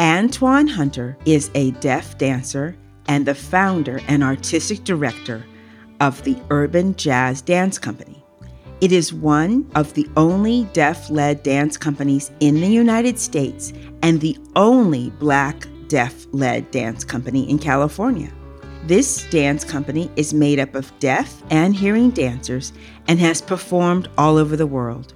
Antoine 0.00 0.68
Hunter 0.68 1.16
is 1.24 1.50
a 1.54 1.72
deaf 1.72 2.16
dancer 2.16 2.76
and 3.06 3.26
the 3.26 3.34
founder 3.34 4.00
and 4.08 4.22
artistic 4.22 4.84
director 4.84 5.44
of 6.00 6.22
the 6.24 6.36
Urban 6.50 6.94
Jazz 6.96 7.42
Dance 7.42 7.78
Company. 7.78 8.24
It 8.80 8.92
is 8.92 9.12
one 9.12 9.70
of 9.74 9.94
the 9.94 10.08
only 10.16 10.64
deaf 10.72 11.10
led 11.10 11.42
dance 11.42 11.76
companies 11.76 12.30
in 12.40 12.60
the 12.60 12.68
United 12.68 13.18
States 13.18 13.72
and 14.02 14.20
the 14.20 14.36
only 14.56 15.10
black 15.10 15.66
deaf 15.86 16.26
led 16.32 16.70
dance 16.70 17.04
company 17.04 17.48
in 17.48 17.58
California. 17.58 18.32
This 18.84 19.28
dance 19.30 19.64
company 19.64 20.10
is 20.16 20.34
made 20.34 20.58
up 20.58 20.74
of 20.74 20.92
deaf 20.98 21.42
and 21.50 21.76
hearing 21.76 22.10
dancers 22.10 22.72
and 23.06 23.20
has 23.20 23.40
performed 23.40 24.08
all 24.18 24.36
over 24.36 24.56
the 24.56 24.66
world. 24.66 25.14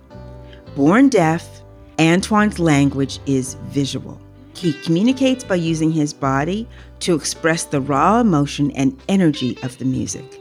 Born 0.76 1.08
deaf, 1.08 1.62
Antoine's 1.98 2.58
language 2.58 3.18
is 3.24 3.54
visual. 3.68 4.20
He 4.54 4.74
communicates 4.82 5.42
by 5.42 5.54
using 5.54 5.90
his 5.90 6.12
body 6.12 6.68
to 7.00 7.14
express 7.14 7.64
the 7.64 7.80
raw 7.80 8.20
emotion 8.20 8.70
and 8.72 8.94
energy 9.08 9.56
of 9.62 9.78
the 9.78 9.86
music. 9.86 10.38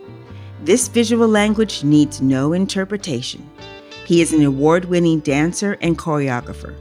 This 0.62 0.90
visual 0.90 1.30
language 1.30 1.86
needs 1.86 2.22
no 2.22 2.52
interpretation. 2.52 3.50
He 4.06 4.22
is 4.22 4.34
an 4.34 4.44
award 4.44 4.84
winning 4.84 5.22
dancer 5.22 5.78
and 5.80 5.98
choreographer. 5.98 6.76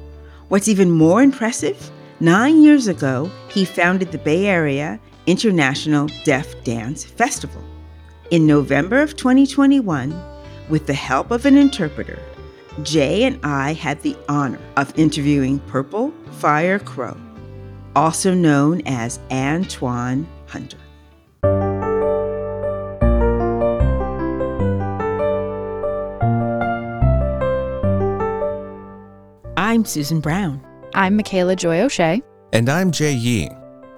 What's 0.48 0.66
even 0.66 0.91
more 0.91 1.22
impressive, 1.22 1.92
nine 2.18 2.60
years 2.60 2.88
ago, 2.88 3.30
he 3.50 3.64
founded 3.64 4.10
the 4.10 4.18
Bay 4.18 4.46
Area 4.46 4.98
International 5.28 6.08
Deaf 6.24 6.64
Dance 6.64 7.05
Festival. 7.05 7.62
In 8.32 8.48
November 8.48 9.00
of 9.00 9.14
2021, 9.14 10.12
with 10.68 10.88
the 10.88 10.92
help 10.94 11.30
of 11.30 11.46
an 11.46 11.56
interpreter, 11.56 12.18
Jay 12.83 13.23
and 13.23 13.38
I 13.45 13.72
had 13.72 14.03
the 14.03 14.17
honor 14.28 14.58
of 14.77 14.97
interviewing 14.98 15.61
Purple 15.61 16.12
Fire 16.33 16.78
Crow, 16.81 17.16
also 17.94 18.34
known 18.34 18.83
as 18.84 19.20
Antoine 19.31 20.27
Hunter. 20.47 20.78
I'm 29.56 29.84
Susan 29.84 30.20
Brown. 30.20 30.61
I'm 30.94 31.16
Michaela 31.16 31.56
Joy 31.56 31.81
O'Shea. 31.81 32.22
And 32.53 32.69
I'm 32.69 32.91
Jay 32.91 33.12
Yee. 33.12 33.50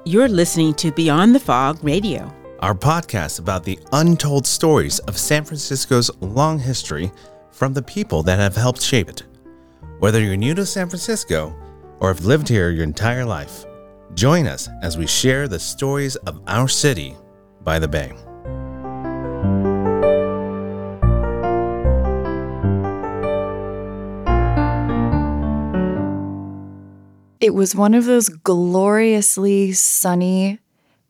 You're 0.04 0.28
listening 0.28 0.74
to 0.74 0.92
Beyond 0.92 1.34
the 1.34 1.40
Fog 1.40 1.82
Radio, 1.82 2.32
our 2.60 2.74
podcast 2.74 3.38
about 3.40 3.64
the 3.64 3.78
untold 3.92 4.46
stories 4.46 4.98
of 5.00 5.18
San 5.18 5.44
Francisco's 5.44 6.10
long 6.20 6.58
history 6.58 7.10
from 7.56 7.72
the 7.72 7.82
people 7.82 8.22
that 8.22 8.38
have 8.38 8.54
helped 8.54 8.82
shape 8.82 9.08
it. 9.08 9.22
Whether 9.98 10.20
you're 10.20 10.36
new 10.36 10.54
to 10.54 10.66
San 10.66 10.90
Francisco 10.90 11.56
or 12.00 12.08
have 12.08 12.26
lived 12.26 12.48
here 12.48 12.68
your 12.68 12.84
entire 12.84 13.24
life, 13.24 13.64
join 14.12 14.46
us 14.46 14.68
as 14.82 14.98
we 14.98 15.06
share 15.06 15.48
the 15.48 15.58
stories 15.58 16.16
of 16.16 16.42
our 16.46 16.68
city 16.68 17.16
by 17.64 17.78
the 17.78 17.88
bay. 17.88 18.12
It 27.40 27.54
was 27.54 27.74
one 27.74 27.94
of 27.94 28.04
those 28.04 28.28
gloriously 28.28 29.72
sunny 29.72 30.58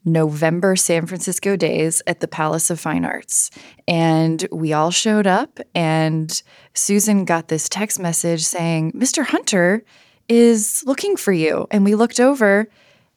November 0.07 0.77
San 0.77 1.05
Francisco 1.05 1.57
days 1.57 2.01
at 2.07 2.21
the 2.21 2.29
Palace 2.29 2.71
of 2.71 2.81
Fine 2.81 3.05
Arts. 3.05 3.51
And 3.87 4.47
we 4.51 4.73
all 4.73 4.91
showed 4.91 5.27
up, 5.27 5.59
and 5.75 6.43
Susan 6.73 7.25
got 7.25 7.49
this 7.49 7.69
text 7.69 7.99
message 7.99 8.45
saying, 8.45 8.93
Mr. 8.93 9.25
Hunter 9.27 9.85
is 10.29 10.83
looking 10.87 11.17
for 11.17 11.33
you. 11.33 11.67
And 11.71 11.85
we 11.85 11.95
looked 11.95 12.21
over, 12.21 12.69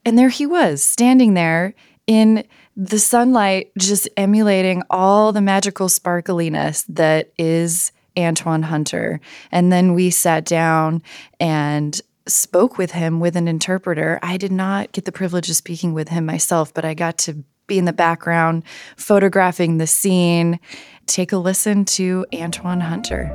and 0.04 0.18
there 0.18 0.30
he 0.30 0.46
was, 0.46 0.84
standing 0.84 1.36
there 1.36 1.76
in 2.08 2.44
the 2.76 3.00
sunlight, 3.00 3.72
just 3.78 4.10
emulating 4.18 4.82
all 4.90 5.32
the 5.32 5.42
magical 5.42 5.88
sparkliness 5.90 6.86
that 6.90 7.32
is 7.38 7.92
Antoine 8.18 8.64
Hunter. 8.64 9.22
And 9.52 9.72
then 9.72 9.94
we 9.94 10.10
sat 10.10 10.46
down 10.46 11.04
and 11.40 12.02
spoke 12.30 12.78
with 12.78 12.92
him 12.92 13.20
with 13.20 13.36
an 13.36 13.48
interpreter. 13.48 14.20
I 14.22 14.38
did 14.38 14.52
not 14.52 14.92
get 14.92 15.06
the 15.06 15.12
privilege 15.12 15.50
of 15.50 15.56
speaking 15.56 15.94
with 15.94 16.10
him 16.10 16.26
myself, 16.26 16.74
but 16.74 16.86
I 16.86 16.94
got 16.94 17.18
to 17.20 17.44
be 17.68 17.78
in 17.78 17.86
the 17.86 17.94
background 17.94 18.64
photographing 18.98 19.78
the 19.78 19.88
scene. 19.88 20.60
Take 21.06 21.32
a 21.32 21.38
listen 21.38 21.86
to 21.86 22.26
Antoine 22.34 22.82
Hunter. 22.82 23.34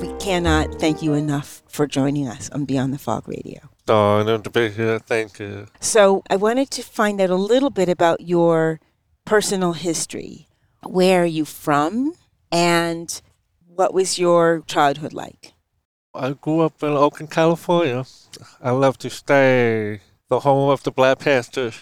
We 0.00 0.12
cannot 0.18 0.80
thank 0.80 1.02
you 1.02 1.14
enough 1.14 1.62
for 1.68 1.86
joining 1.86 2.28
us 2.28 2.50
on 2.50 2.64
Beyond 2.64 2.92
the 2.92 2.98
Fog 2.98 3.28
Radio. 3.28 3.60
Oh, 3.86 4.22
no, 4.22 4.38
to 4.38 4.50
be 4.50 4.70
here. 4.70 4.98
Thank 4.98 5.38
you. 5.38 5.66
So, 5.80 6.22
I 6.30 6.36
wanted 6.36 6.70
to 6.70 6.82
find 6.82 7.20
out 7.20 7.28
a 7.28 7.36
little 7.36 7.68
bit 7.68 7.90
about 7.90 8.22
your 8.22 8.80
personal 9.24 9.72
history. 9.72 10.48
Where 10.82 11.22
are 11.22 11.26
you 11.26 11.44
from? 11.44 12.14
And 12.52 13.20
what 13.66 13.94
was 13.94 14.18
your 14.18 14.62
childhood 14.66 15.12
like? 15.12 15.52
I 16.14 16.32
grew 16.32 16.60
up 16.60 16.82
in 16.82 16.90
Oakland, 16.90 17.30
California. 17.30 18.04
I 18.62 18.70
love 18.70 18.98
to 18.98 19.10
stay 19.10 20.00
the 20.28 20.40
home 20.40 20.70
of 20.70 20.82
the 20.82 20.92
Black 20.92 21.18
Panthers. 21.18 21.80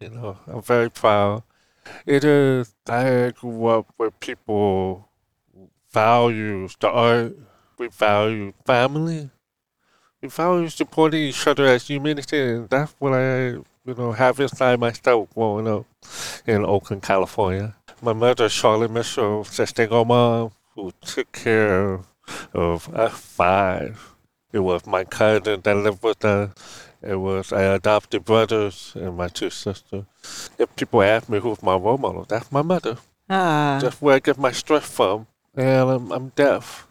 You 0.00 0.10
know, 0.10 0.38
I'm 0.46 0.62
very 0.62 0.90
proud. 0.90 1.42
It 2.06 2.24
is, 2.24 2.74
I 2.86 3.32
grew 3.34 3.66
up 3.66 3.86
where 3.96 4.10
people 4.10 5.08
value 5.90 6.68
the 6.78 6.88
art, 6.88 7.36
we 7.78 7.88
value 7.88 8.52
family, 8.64 9.30
we 10.20 10.28
value 10.28 10.68
supporting 10.68 11.20
each 11.22 11.46
other 11.46 11.66
as 11.66 11.88
humanity, 11.88 12.40
and 12.40 12.68
that's 12.68 12.94
what 12.98 13.14
I 13.14 13.56
you 13.90 13.96
know, 13.96 14.12
have 14.12 14.38
inside 14.38 14.78
myself 14.78 15.28
growing 15.34 15.66
up 15.66 15.84
in 16.46 16.64
Oakland, 16.64 17.02
California. 17.02 17.74
My 18.00 18.12
mother, 18.12 18.48
Charlotte 18.48 18.90
Mitchell, 18.92 19.42
single 19.44 20.04
mom, 20.04 20.52
who 20.74 20.92
took 21.00 21.32
care 21.32 22.00
of 22.54 22.94
us 22.94 23.18
five. 23.18 24.14
It 24.52 24.60
was 24.60 24.86
my 24.86 25.02
cousin 25.04 25.60
that 25.62 25.76
lived 25.76 26.04
with 26.04 26.24
us. 26.24 26.52
It 27.02 27.16
was 27.16 27.52
I 27.52 27.62
adopted 27.62 28.24
brothers 28.24 28.92
and 28.94 29.16
my 29.16 29.26
two 29.26 29.50
sisters. 29.50 30.04
If 30.56 30.74
people 30.76 31.02
ask 31.02 31.28
me 31.28 31.40
who's 31.40 31.62
my 31.62 31.74
role 31.74 31.98
model, 31.98 32.24
that's 32.24 32.52
my 32.52 32.62
mother. 32.62 32.96
Ah. 33.28 33.80
That's 33.82 34.00
where 34.00 34.16
I 34.16 34.18
get 34.20 34.38
my 34.38 34.52
strength 34.52 34.86
from. 34.86 35.26
And 35.56 35.90
I'm, 35.90 36.12
I'm 36.12 36.28
deaf. 36.36 36.86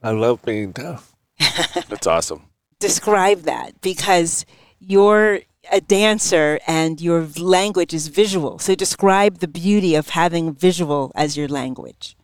I 0.00 0.10
love 0.10 0.42
being 0.44 0.70
deaf. 0.70 1.12
that's 1.88 2.06
awesome. 2.06 2.42
Describe 2.78 3.42
that 3.42 3.80
because 3.80 4.46
you're 4.78 5.40
a 5.70 5.80
dancer 5.80 6.58
and 6.66 7.00
your 7.00 7.26
language 7.38 7.94
is 7.94 8.08
visual. 8.08 8.58
So 8.58 8.74
describe 8.74 9.38
the 9.38 9.48
beauty 9.48 9.94
of 9.94 10.10
having 10.10 10.54
visual 10.54 11.12
as 11.14 11.36
your 11.36 11.48
language. 11.48 12.16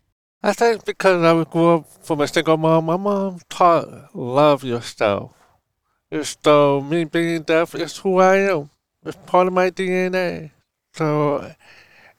I 0.42 0.53
think 0.53 0.84
because 0.84 1.22
I 1.22 1.44
grew 1.50 1.76
up 1.76 1.86
from 2.04 2.20
a 2.20 2.28
single 2.28 2.56
mom, 2.56 2.86
my 2.86 2.97
mom 2.97 3.41
taught 3.48 4.14
love 4.14 4.64
yourself. 4.64 5.32
It's 6.10 6.34
though 6.36 6.80
me 6.80 7.04
being 7.04 7.42
deaf 7.42 7.75
is 7.75 7.97
who 7.98 8.19
I 8.19 8.36
am. 8.50 8.70
It's 9.04 9.16
part 9.26 9.47
of 9.47 9.53
my 9.53 9.70
DNA. 9.70 10.50
So 10.94 11.54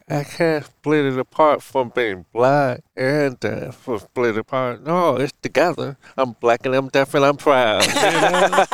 I 0.09 0.23
can't 0.23 0.65
split 0.65 1.05
it 1.05 1.17
apart 1.17 1.63
from 1.63 1.89
being 1.89 2.25
black 2.33 2.81
and 2.95 3.39
deaf. 3.39 3.87
Or 3.87 3.99
split 3.99 4.37
apart. 4.37 4.83
No, 4.83 5.15
it's 5.15 5.33
together. 5.41 5.97
I'm 6.17 6.33
black 6.33 6.65
and 6.65 6.75
I'm 6.75 6.89
deaf 6.89 7.13
and 7.13 7.23
I'm 7.23 7.37
proud. 7.37 7.85
You 7.85 7.93
know? 7.93 8.65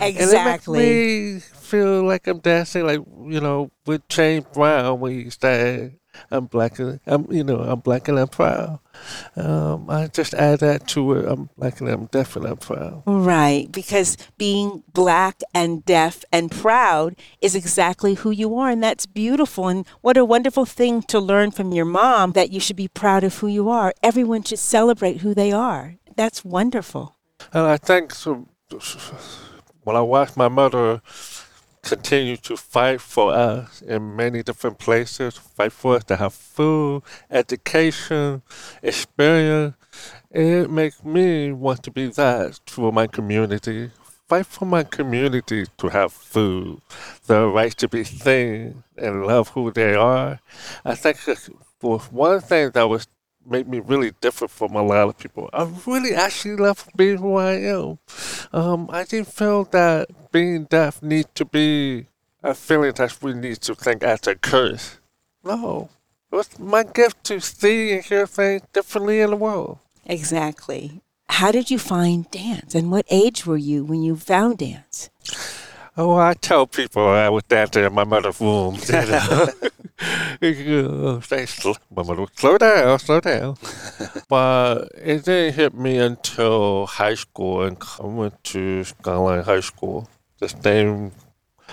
exactly. 0.06 1.32
And 1.32 1.42
feel 1.66 2.04
like 2.04 2.26
I'm 2.26 2.38
dancing, 2.38 2.86
like 2.86 3.00
you 3.24 3.40
know, 3.40 3.70
with 3.86 4.06
James 4.08 4.46
Brown 4.52 5.00
when 5.00 5.12
he 5.12 5.30
said, 5.30 5.98
"I'm 6.30 6.46
black 6.46 6.78
and 6.78 7.00
I'm, 7.06 7.26
you 7.30 7.44
know, 7.44 7.58
I'm 7.58 7.80
black 7.80 8.08
and 8.08 8.18
I'm 8.18 8.28
proud." 8.28 8.78
Um, 9.36 9.90
I 9.90 10.06
just 10.06 10.32
add 10.34 10.60
that 10.60 10.88
to 10.88 11.12
it. 11.12 11.26
I'm 11.28 11.50
black 11.58 11.80
and 11.80 11.90
I'm 11.90 12.06
deaf 12.06 12.36
and 12.36 12.46
I'm 12.46 12.56
proud. 12.56 13.02
Right, 13.06 13.70
because 13.70 14.16
being 14.38 14.84
black 14.92 15.40
and 15.52 15.84
deaf 15.84 16.24
and 16.32 16.50
proud 16.50 17.16
is 17.40 17.54
exactly 17.54 18.14
who 18.14 18.30
you 18.30 18.56
are, 18.56 18.70
and 18.70 18.82
that's 18.82 19.06
beautiful. 19.06 19.68
And 19.68 19.86
what 20.00 20.16
a 20.16 20.24
wonderful 20.24 20.64
thing 20.64 21.02
to 21.02 21.18
learn 21.18 21.50
from 21.50 21.72
your 21.72 21.84
mom 21.84 22.32
that 22.32 22.50
you 22.50 22.60
should 22.60 22.76
be 22.76 22.88
proud 22.88 23.24
of 23.24 23.38
who 23.38 23.48
you 23.48 23.68
are. 23.68 23.92
Everyone 24.02 24.42
should 24.42 24.60
celebrate 24.60 25.18
who 25.18 25.34
they 25.34 25.52
are. 25.52 25.96
That's 26.14 26.44
wonderful. 26.44 27.16
And 27.52 27.66
I 27.66 27.76
think 27.76 28.14
so. 28.14 28.48
When 29.84 29.94
I 29.94 30.00
watched 30.00 30.36
my 30.36 30.48
mother 30.48 31.00
continue 31.86 32.36
to 32.36 32.56
fight 32.56 33.00
for 33.00 33.32
us 33.32 33.80
in 33.82 34.16
many 34.16 34.42
different 34.42 34.76
places, 34.76 35.36
fight 35.36 35.70
for 35.70 35.94
us 35.94 36.04
to 36.04 36.16
have 36.16 36.34
food, 36.34 37.02
education, 37.30 38.42
experience. 38.82 39.76
It 40.32 40.68
makes 40.68 41.04
me 41.04 41.52
want 41.52 41.84
to 41.84 41.92
be 41.92 42.08
that 42.08 42.58
for 42.66 42.92
my 42.92 43.06
community, 43.06 43.92
fight 44.28 44.46
for 44.46 44.64
my 44.64 44.82
community 44.82 45.66
to 45.78 45.88
have 45.88 46.12
food, 46.12 46.80
the 47.28 47.46
right 47.46 47.76
to 47.76 47.88
be 47.88 48.02
seen 48.02 48.82
and 48.96 49.24
love 49.24 49.50
who 49.50 49.70
they 49.70 49.94
are. 49.94 50.40
I 50.84 50.96
think 50.96 51.18
was 51.80 52.10
one 52.10 52.40
thing 52.40 52.72
that 52.74 52.88
was 52.88 53.06
made 53.48 53.68
me 53.68 53.80
really 53.80 54.12
different 54.20 54.50
from 54.50 54.74
a 54.74 54.82
lot 54.82 55.08
of 55.08 55.18
people. 55.18 55.50
I 55.52 55.68
really 55.86 56.14
actually 56.14 56.56
love 56.56 56.88
being 56.96 57.18
who 57.18 57.36
I 57.36 57.52
am. 57.52 57.98
Um, 58.52 58.88
I 58.90 59.04
didn't 59.04 59.28
feel 59.28 59.64
that 59.64 60.08
being 60.32 60.64
deaf 60.64 61.02
need 61.02 61.26
to 61.34 61.44
be 61.44 62.06
a 62.42 62.54
feeling 62.54 62.92
that 62.92 63.22
we 63.22 63.34
need 63.34 63.60
to 63.62 63.74
think 63.74 64.02
as 64.02 64.26
a 64.26 64.34
curse. 64.34 64.98
No. 65.44 65.88
It 66.30 66.36
was 66.36 66.58
my 66.58 66.82
gift 66.82 67.24
to 67.24 67.40
see 67.40 67.92
and 67.92 68.04
hear 68.04 68.26
things 68.26 68.62
differently 68.72 69.20
in 69.20 69.30
the 69.30 69.36
world. 69.36 69.78
Exactly. 70.04 71.00
How 71.28 71.50
did 71.50 71.70
you 71.70 71.78
find 71.78 72.30
dance 72.30 72.74
and 72.74 72.90
what 72.90 73.06
age 73.10 73.46
were 73.46 73.56
you 73.56 73.84
when 73.84 74.02
you 74.02 74.16
found 74.16 74.58
dance? 74.58 75.10
Oh, 75.98 76.14
I 76.16 76.34
tell 76.34 76.66
people 76.66 77.06
I 77.08 77.30
was 77.30 77.42
dancing 77.44 77.84
in 77.84 77.94
my 77.94 78.04
mother's 78.04 78.38
womb. 78.38 78.78
They 80.40 81.46
slow, 81.46 81.74
slow 82.34 82.58
down, 82.58 82.98
slow 82.98 83.20
down. 83.20 83.56
but 84.28 84.88
it 84.94 85.24
didn't 85.24 85.54
hit 85.54 85.74
me 85.74 85.96
until 85.96 86.86
high 86.86 87.14
school, 87.14 87.62
and 87.62 87.78
I 87.98 88.04
went 88.06 88.44
to 88.44 88.84
Skyline 88.84 89.42
High 89.42 89.60
School, 89.60 90.06
the 90.38 90.48
same 90.50 91.12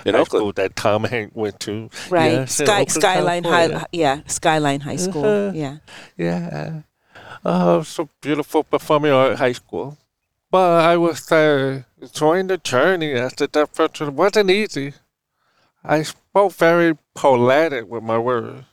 in 0.06 0.14
high 0.14 0.22
Oakland. 0.22 0.28
school 0.28 0.54
that 0.54 0.76
Tom 0.78 1.04
Hanks 1.04 1.36
went 1.36 1.60
to. 1.62 1.90
Right, 2.10 2.32
yeah, 2.32 2.46
Sky, 2.46 2.86
Skyline 2.86 3.44
High, 3.44 3.86
yeah, 3.92 4.22
Skyline 4.28 4.80
High 4.80 4.96
School, 4.96 5.26
uh-huh. 5.26 5.52
yeah, 5.54 5.78
yeah. 6.16 6.82
Oh, 7.44 7.84
so 7.84 8.08
beautiful 8.22 8.64
performing 8.64 9.12
art 9.12 9.38
high 9.38 9.52
school. 9.52 9.98
But 10.54 10.86
I 10.86 10.98
was 10.98 11.32
uh, 11.32 11.82
enjoying 12.00 12.46
the 12.46 12.60
journey 12.60 13.14
as 13.14 13.42
a 13.42 13.48
deaf 13.48 13.74
person. 13.74 14.10
It 14.10 14.14
wasn't 14.14 14.52
easy. 14.52 14.94
I 15.84 16.04
spoke 16.04 16.54
very 16.54 16.96
poetic 17.16 17.90
with 17.90 18.04
my 18.04 18.20
words. 18.20 18.66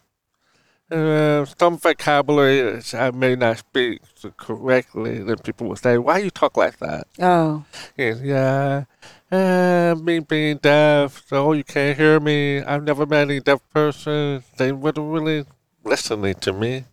Uh, 0.91 1.47
some 1.59 1.79
vocabulary 1.79 2.83
I 2.93 3.11
may 3.13 3.35
not 3.35 3.61
speak 3.61 4.03
correctly, 4.37 5.21
then 5.21 5.39
people 5.39 5.69
will 5.69 5.77
say, 5.77 5.97
"Why 5.97 6.19
you 6.19 6.29
talk 6.29 6.59
like 6.59 6.77
that?" 6.81 7.07
Oh, 7.19 7.65
yeah, 7.97 8.15
yeah. 8.23 8.85
Uh, 9.33 9.95
me 9.95 10.19
being 10.19 10.59
deaf, 10.59 11.23
so 11.29 11.53
you 11.53 11.65
can't 11.65 11.97
hear 11.97 12.21
me. 12.21 12.61
I've 12.61 12.85
never 12.85 13.07
met 13.07 13.31
any 13.31 13.41
deaf 13.41 13.61
person. 13.73 14.45
They 14.59 14.71
weren't 14.71 14.99
really 14.99 15.47
listening 15.83 16.35
to 16.43 16.53
me, 16.53 16.85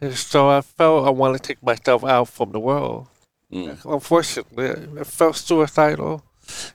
and 0.00 0.14
so 0.14 0.48
I 0.48 0.60
felt 0.60 1.08
I 1.08 1.10
wanted 1.10 1.42
to 1.42 1.48
take 1.48 1.60
myself 1.60 2.04
out 2.04 2.28
from 2.28 2.52
the 2.52 2.60
world. 2.60 3.08
Mm. 3.52 3.78
Unfortunately, 3.84 5.00
I 5.00 5.04
felt 5.04 5.36
suicidal, 5.36 6.24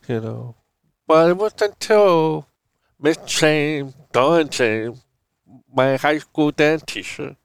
you 0.08 0.20
know. 0.22 0.56
But 1.08 1.30
it 1.30 1.38
wasn't 1.38 1.62
until 1.62 2.48
Miss 3.00 3.18
James, 3.26 3.94
Dawn 4.12 4.48
James, 4.50 5.04
my 5.74 5.98
high 5.98 6.20
school 6.20 6.52
dance 6.52 6.84
teacher, 6.86 7.36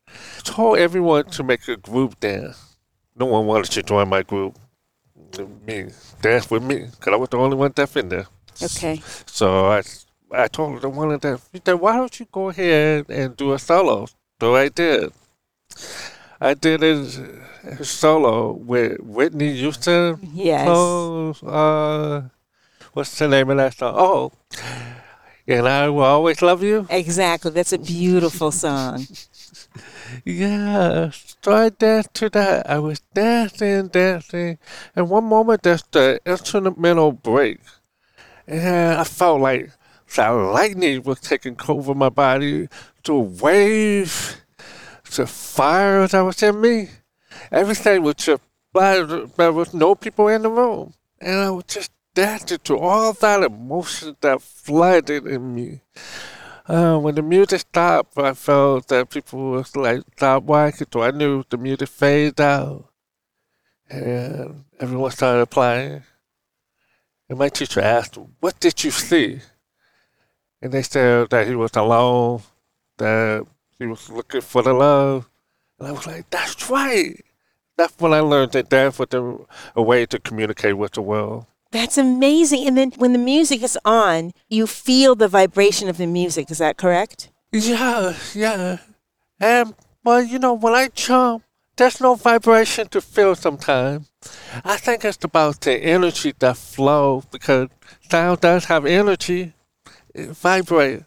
told 0.44 0.78
everyone 0.78 1.24
to 1.30 1.42
make 1.42 1.66
a 1.68 1.76
group 1.76 2.20
dance. 2.20 2.76
No 3.16 3.26
one 3.26 3.46
wanted 3.46 3.70
to 3.72 3.82
join 3.82 4.08
my 4.08 4.22
group. 4.22 4.58
Me 5.66 5.88
dance 6.22 6.48
with 6.50 6.62
me 6.62 6.86
because 6.90 7.12
I 7.12 7.16
was 7.16 7.28
the 7.28 7.38
only 7.38 7.56
one 7.56 7.72
deaf 7.72 7.96
in 7.96 8.08
there. 8.08 8.26
Okay. 8.62 9.02
So 9.26 9.66
I, 9.66 9.82
I 10.30 10.46
told 10.46 10.80
the 10.80 10.88
one 10.88 11.10
of 11.10 11.20
them, 11.20 11.38
why 11.80 11.96
don't 11.96 12.20
you 12.20 12.26
go 12.30 12.48
ahead 12.50 13.06
and 13.08 13.36
do 13.36 13.52
a 13.52 13.58
solo? 13.58 14.06
So 14.40 14.54
I 14.54 14.68
did. 14.68 15.12
I 16.40 16.54
did 16.54 16.82
a, 16.82 17.84
solo 17.84 18.52
with 18.52 19.00
Whitney 19.00 19.56
Houston. 19.56 20.18
Yes. 20.34 20.66
So, 20.66 21.34
uh, 21.46 22.22
what's 22.92 23.18
the 23.18 23.28
name 23.28 23.50
of 23.50 23.56
that 23.56 23.74
song? 23.74 23.94
Oh, 23.96 24.32
and 25.48 25.68
I 25.68 25.88
will 25.88 26.02
always 26.02 26.42
love 26.42 26.62
you. 26.62 26.86
Exactly. 26.90 27.50
That's 27.52 27.72
a 27.72 27.78
beautiful 27.78 28.50
song. 28.50 29.06
yeah. 30.24 31.10
So 31.42 31.52
I 31.52 31.68
danced 31.68 32.14
to 32.14 32.28
that. 32.30 32.68
I 32.68 32.78
was 32.78 33.00
dancing, 33.14 33.88
dancing. 33.88 34.58
And 34.94 35.08
one 35.08 35.24
moment 35.24 35.62
there's 35.62 35.84
the 35.90 36.20
instrumental 36.26 37.12
break. 37.12 37.60
And 38.46 38.98
I 38.98 39.04
felt 39.04 39.40
like 39.40 39.70
that 40.16 40.30
lightning 40.30 41.02
was 41.02 41.20
taking 41.20 41.56
over 41.68 41.94
my 41.94 42.08
body. 42.08 42.68
The 43.04 43.14
wave, 43.14 44.40
the 45.10 45.26
fire 45.26 46.06
that 46.06 46.20
was 46.20 46.42
in 46.42 46.60
me. 46.60 46.90
Everything 47.50 48.02
was 48.02 48.16
just, 48.16 48.42
there 48.72 49.52
was 49.52 49.74
no 49.74 49.94
people 49.94 50.28
in 50.28 50.42
the 50.42 50.50
room. 50.50 50.94
And 51.20 51.40
I 51.40 51.50
was 51.50 51.64
just 51.64 51.90
dancing 52.14 52.58
to 52.64 52.78
all 52.78 53.12
that 53.12 53.42
emotion 53.42 54.16
that 54.20 54.42
flooded 54.42 55.26
in 55.26 55.54
me. 55.54 55.80
Uh, 56.66 56.98
when 56.98 57.14
the 57.14 57.22
music 57.22 57.60
stopped, 57.60 58.18
I 58.18 58.34
felt 58.34 58.88
that 58.88 59.10
people 59.10 59.50
was 59.50 59.76
like, 59.76 60.02
stop 60.16 60.42
watching, 60.42 60.86
so 60.92 61.02
I 61.02 61.12
knew 61.12 61.44
the 61.48 61.56
music 61.56 61.88
faded 61.88 62.40
out. 62.40 62.90
And 63.88 64.64
everyone 64.80 65.12
started 65.12 65.46
playing. 65.46 66.02
And 67.28 67.38
my 67.38 67.48
teacher 67.48 67.80
asked, 67.80 68.18
What 68.40 68.58
did 68.58 68.82
you 68.82 68.90
see? 68.90 69.40
And 70.60 70.72
they 70.72 70.82
said 70.82 71.30
that 71.30 71.46
he 71.46 71.54
was 71.54 71.72
alone, 71.74 72.42
that 72.98 73.46
he 73.78 73.86
was 73.86 74.10
looking 74.10 74.40
for 74.40 74.62
the 74.62 74.72
love. 74.72 75.28
And 75.78 75.88
I 75.88 75.92
was 75.92 76.06
like, 76.06 76.30
That's 76.30 76.70
right. 76.70 77.22
That's 77.76 77.98
when 77.98 78.14
I 78.14 78.20
learned 78.20 78.52
that 78.52 78.70
dance 78.70 78.98
was 78.98 79.12
a, 79.12 79.36
a 79.74 79.82
way 79.82 80.06
to 80.06 80.18
communicate 80.18 80.78
with 80.78 80.92
the 80.92 81.02
world. 81.02 81.46
That's 81.72 81.98
amazing. 81.98 82.66
And 82.66 82.78
then 82.78 82.92
when 82.96 83.12
the 83.12 83.18
music 83.18 83.62
is 83.62 83.78
on, 83.84 84.32
you 84.48 84.66
feel 84.66 85.14
the 85.14 85.28
vibration 85.28 85.88
of 85.88 85.98
the 85.98 86.06
music. 86.06 86.50
Is 86.50 86.58
that 86.58 86.78
correct? 86.78 87.30
Yeah, 87.52 88.14
yeah. 88.34 88.78
And, 89.38 89.74
well, 90.02 90.22
you 90.22 90.38
know, 90.38 90.54
when 90.54 90.72
I 90.72 90.88
jump, 90.88 91.42
there's 91.76 92.00
no 92.00 92.14
vibration 92.14 92.88
to 92.88 93.02
feel 93.02 93.34
sometimes. 93.34 94.10
I 94.64 94.78
think 94.78 95.04
it's 95.04 95.22
about 95.22 95.60
the 95.60 95.74
energy 95.74 96.32
that 96.38 96.56
flows 96.56 97.26
because 97.26 97.68
sound 98.08 98.40
does 98.40 98.64
have 98.66 98.86
energy. 98.86 99.52
It 100.14 100.30
vibrates. 100.30 101.04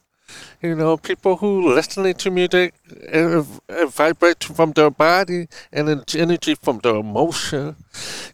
You 0.62 0.76
know, 0.76 0.98
people 0.98 1.38
who 1.38 1.74
listening 1.74 2.16
to 2.16 2.30
music 2.30 2.74
uh, 3.14 3.44
vibrate 3.88 4.44
from 4.44 4.74
their 4.74 4.90
body 4.90 5.48
and 5.72 6.04
energy 6.14 6.56
from 6.56 6.80
their 6.80 6.96
emotion. 6.96 7.78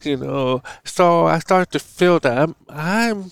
You 0.02 0.18
know, 0.18 0.64
so 0.84 1.28
I 1.28 1.40
started 1.40 1.72
to 1.74 1.80
feel 1.80 2.20
that 2.20 2.38
I'm, 2.38 2.56
I'm 2.68 3.32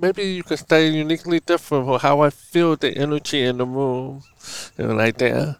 maybe 0.00 0.22
you 0.22 0.42
can 0.42 0.56
stay 0.56 0.88
uniquely 0.88 1.40
different 1.40 1.86
from 1.86 1.98
how 1.98 2.20
I 2.20 2.30
feel 2.30 2.76
the 2.76 2.96
energy 2.96 3.42
in 3.42 3.58
the 3.58 3.66
room, 3.66 4.22
you 4.78 4.86
know, 4.86 4.94
like 4.94 5.18
that. 5.18 5.58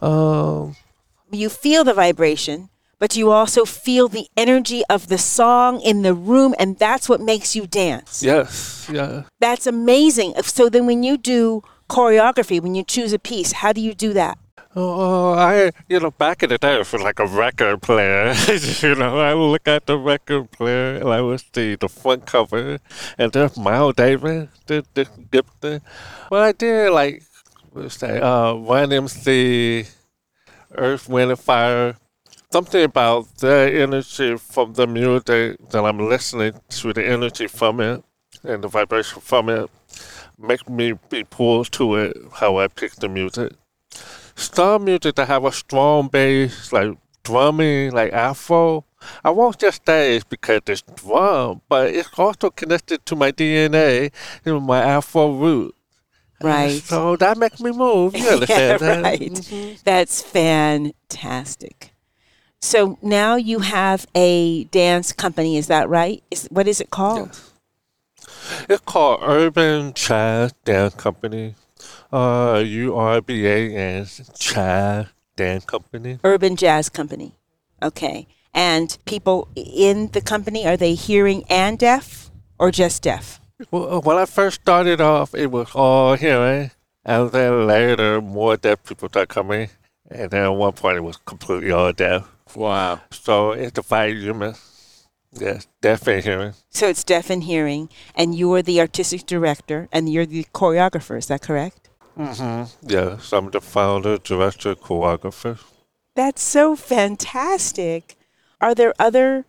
Um, 0.00 0.76
you 1.30 1.48
feel 1.48 1.84
the 1.84 1.94
vibration, 1.94 2.70
but 2.98 3.16
you 3.16 3.30
also 3.30 3.64
feel 3.64 4.08
the 4.08 4.28
energy 4.36 4.82
of 4.88 5.08
the 5.08 5.18
song 5.18 5.80
in 5.80 6.02
the 6.02 6.14
room, 6.14 6.54
and 6.58 6.78
that's 6.78 7.08
what 7.08 7.20
makes 7.20 7.54
you 7.54 7.66
dance. 7.66 8.22
Yes, 8.22 8.88
yeah. 8.90 9.24
That's 9.40 9.66
amazing. 9.66 10.34
So 10.42 10.68
then, 10.68 10.86
when 10.86 11.02
you 11.02 11.16
do 11.16 11.62
choreography, 11.88 12.60
when 12.60 12.74
you 12.74 12.84
choose 12.84 13.12
a 13.12 13.18
piece, 13.18 13.52
how 13.52 13.72
do 13.72 13.80
you 13.80 13.94
do 13.94 14.12
that? 14.12 14.38
Oh, 14.74 15.34
I, 15.34 15.70
you 15.88 16.00
know, 16.00 16.10
back 16.10 16.42
in 16.42 16.48
the 16.48 16.56
day, 16.56 16.78
was 16.78 16.94
like 16.94 17.18
a 17.18 17.26
record 17.26 17.82
player. 17.82 18.32
you 18.80 18.94
know, 18.94 19.18
I 19.18 19.34
would 19.34 19.48
look 19.48 19.68
at 19.68 19.84
the 19.84 19.98
record 19.98 20.50
player 20.50 20.96
and 20.96 21.10
I 21.10 21.20
would 21.20 21.42
see 21.54 21.74
the 21.74 21.88
front 21.88 22.26
cover, 22.26 22.78
and 23.18 23.32
there's 23.32 23.58
Miles 23.58 23.94
Davis, 23.96 24.48
the, 24.66 24.84
the 24.94 25.06
Gibson. 25.30 25.82
Well, 26.30 26.42
I 26.42 26.52
did 26.52 26.90
like, 26.90 27.22
what's 27.72 27.98
that, 27.98 28.22
uh, 28.22 28.56
Run-DMC, 28.56 29.90
Earth, 30.74 31.08
Wind, 31.08 31.32
and 31.32 31.40
Fire, 31.40 31.96
something 32.50 32.82
about 32.82 33.36
the 33.38 33.70
energy 33.74 34.38
from 34.38 34.72
the 34.72 34.86
music 34.86 35.58
that 35.70 35.84
I'm 35.84 35.98
listening 35.98 36.54
to, 36.70 36.92
the 36.94 37.06
energy 37.06 37.46
from 37.46 37.80
it 37.80 38.02
and 38.44 38.64
the 38.64 38.68
vibration 38.68 39.20
from 39.20 39.48
it 39.48 39.70
make 40.42 40.68
me 40.68 40.94
be 41.08 41.24
pulled 41.24 41.72
to 41.72 41.94
it 41.96 42.16
how 42.34 42.58
I 42.58 42.68
pick 42.68 42.96
the 42.96 43.08
music. 43.08 43.52
Some 44.34 44.84
music 44.84 45.14
that 45.16 45.28
have 45.28 45.44
a 45.44 45.52
strong 45.52 46.08
bass, 46.08 46.72
like 46.72 46.96
drumming, 47.22 47.92
like 47.92 48.12
Afro, 48.12 48.84
I 49.24 49.30
won't 49.30 49.58
just 49.58 49.84
say 49.86 50.16
it's 50.16 50.24
because 50.24 50.62
it's 50.66 50.82
drum, 50.82 51.62
but 51.68 51.94
it's 51.94 52.10
also 52.18 52.50
connected 52.50 53.04
to 53.06 53.16
my 53.16 53.32
DNA, 53.32 54.12
you 54.44 54.52
know, 54.52 54.60
my 54.60 54.80
Afro 54.80 55.32
root. 55.32 55.74
Right. 56.40 56.82
So 56.82 57.16
that 57.16 57.38
makes 57.38 57.60
me 57.60 57.70
move. 57.70 58.16
You 58.16 58.28
understand 58.30 58.80
yeah, 58.80 58.94
that? 58.94 59.02
Right. 59.02 59.20
Mm-hmm. 59.20 59.74
That's 59.84 60.22
fantastic. 60.22 61.92
So 62.60 62.98
now 63.02 63.36
you 63.36 63.60
have 63.60 64.06
a 64.14 64.64
dance 64.64 65.12
company, 65.12 65.56
is 65.56 65.66
that 65.68 65.88
right? 65.88 66.22
Is, 66.30 66.48
what 66.50 66.68
is 66.68 66.80
it 66.80 66.90
called? 66.90 67.28
Yes. 67.28 67.51
It's 68.68 68.80
called 68.80 69.20
Urban 69.22 69.92
Jazz 69.94 70.52
Dance 70.64 70.94
Company. 70.94 71.54
Uh, 72.12 72.62
U 72.64 72.96
R 72.96 73.20
B 73.20 73.46
A 73.46 73.74
N 73.74 74.06
Jazz 74.38 75.06
Dance 75.36 75.64
Company. 75.64 76.18
Urban 76.22 76.56
Jazz 76.56 76.88
Company. 76.88 77.34
Okay. 77.82 78.26
And 78.54 78.96
people 79.06 79.48
in 79.54 80.08
the 80.12 80.20
company, 80.20 80.66
are 80.66 80.76
they 80.76 80.94
hearing 80.94 81.44
and 81.48 81.78
deaf 81.78 82.30
or 82.58 82.70
just 82.70 83.02
deaf? 83.02 83.40
Well, 83.70 83.94
uh, 83.94 84.00
when 84.00 84.18
I 84.18 84.26
first 84.26 84.60
started 84.60 85.00
off, 85.00 85.34
it 85.34 85.50
was 85.50 85.70
all 85.74 86.14
hearing. 86.14 86.70
And 87.04 87.32
then 87.32 87.66
later, 87.66 88.20
more 88.20 88.56
deaf 88.56 88.84
people 88.84 89.08
started 89.08 89.28
coming. 89.28 89.70
And 90.10 90.30
then 90.30 90.44
at 90.44 90.48
one 90.48 90.72
point, 90.72 90.98
it 90.98 91.00
was 91.00 91.16
completely 91.16 91.70
all 91.72 91.92
deaf. 91.92 92.28
Wow. 92.54 93.00
So 93.10 93.52
it's 93.52 93.72
divided 93.72 94.18
human. 94.18 94.54
Yes, 95.32 95.66
deaf 95.80 96.06
and 96.06 96.22
hearing. 96.22 96.52
So 96.70 96.88
it's 96.88 97.04
deaf 97.04 97.30
and 97.30 97.44
hearing, 97.44 97.88
and 98.14 98.34
you're 98.34 98.62
the 98.62 98.80
artistic 98.80 99.26
director 99.26 99.88
and 99.90 100.12
you're 100.12 100.26
the 100.26 100.44
choreographer, 100.52 101.16
is 101.16 101.26
that 101.26 101.42
correct? 101.42 101.88
Mm-hmm. 102.18 102.88
Yes, 102.88 103.32
I'm 103.32 103.50
the 103.50 103.60
founder, 103.60 104.18
director, 104.18 104.74
choreographer. 104.74 105.58
That's 106.14 106.42
so 106.42 106.76
fantastic. 106.76 108.16
Are 108.60 108.74
there 108.74 108.92
other 108.98 109.46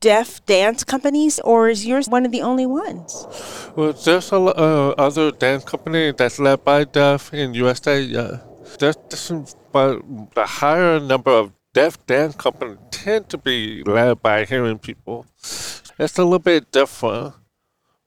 deaf 0.00 0.44
dance 0.46 0.82
companies, 0.82 1.38
or 1.40 1.68
is 1.68 1.86
yours 1.86 2.08
one 2.08 2.26
of 2.26 2.32
the 2.32 2.42
only 2.42 2.66
ones? 2.66 3.26
Well, 3.76 3.92
there's 3.92 4.32
a 4.32 4.38
lo- 4.38 4.52
uh, 4.56 5.00
other 5.00 5.30
dance 5.30 5.64
company 5.64 6.12
that's 6.12 6.40
led 6.40 6.64
by 6.64 6.84
deaf 6.84 7.32
in 7.32 7.54
USA. 7.54 8.00
Yeah, 8.00 8.38
there's, 8.78 8.96
there's 9.08 9.54
but 9.72 10.02
the 10.34 10.46
higher 10.46 10.98
number 10.98 11.30
of 11.30 11.52
deaf 11.72 12.04
dance 12.06 12.34
companies 12.34 12.78
tend 12.90 13.28
to 13.30 13.38
be 13.38 13.82
led 13.84 14.22
by 14.22 14.44
hearing 14.44 14.78
people. 14.78 15.26
It's 15.42 16.18
a 16.18 16.24
little 16.24 16.38
bit 16.38 16.70
different. 16.72 17.34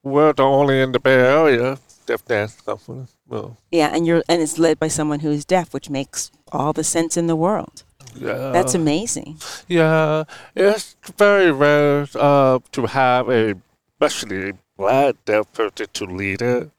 We're 0.03 0.34
the 0.34 0.43
only 0.43 0.82
in 0.82 0.91
the 0.91 1.00
Bay 1.00 1.15
Area 1.20 1.77
deaf 2.05 2.25
dance 2.25 2.60
company. 2.62 3.05
Well, 3.27 3.58
Yeah, 3.72 3.89
and 3.96 4.05
you're 4.05 4.24
and 4.27 4.41
it's 4.41 4.58
led 4.60 4.79
by 4.79 4.89
someone 4.89 5.22
who 5.22 5.32
is 5.32 5.46
deaf, 5.46 5.74
which 5.74 5.89
makes 5.89 6.32
all 6.51 6.74
the 6.74 6.84
sense 6.84 7.15
in 7.17 7.27
the 7.27 7.36
world. 7.36 7.84
yeah. 8.15 8.51
That's 8.51 8.75
amazing. 8.75 9.38
Yeah, 9.67 10.25
it's 10.55 10.96
very 11.17 11.51
rare 11.51 12.08
uh, 12.15 12.60
to 12.74 12.86
have 12.88 13.29
a, 13.29 13.55
especially 13.93 14.53
black 14.77 15.15
deaf 15.25 15.51
person 15.53 15.88
to 15.93 16.05
lead 16.05 16.41
it. 16.41 16.70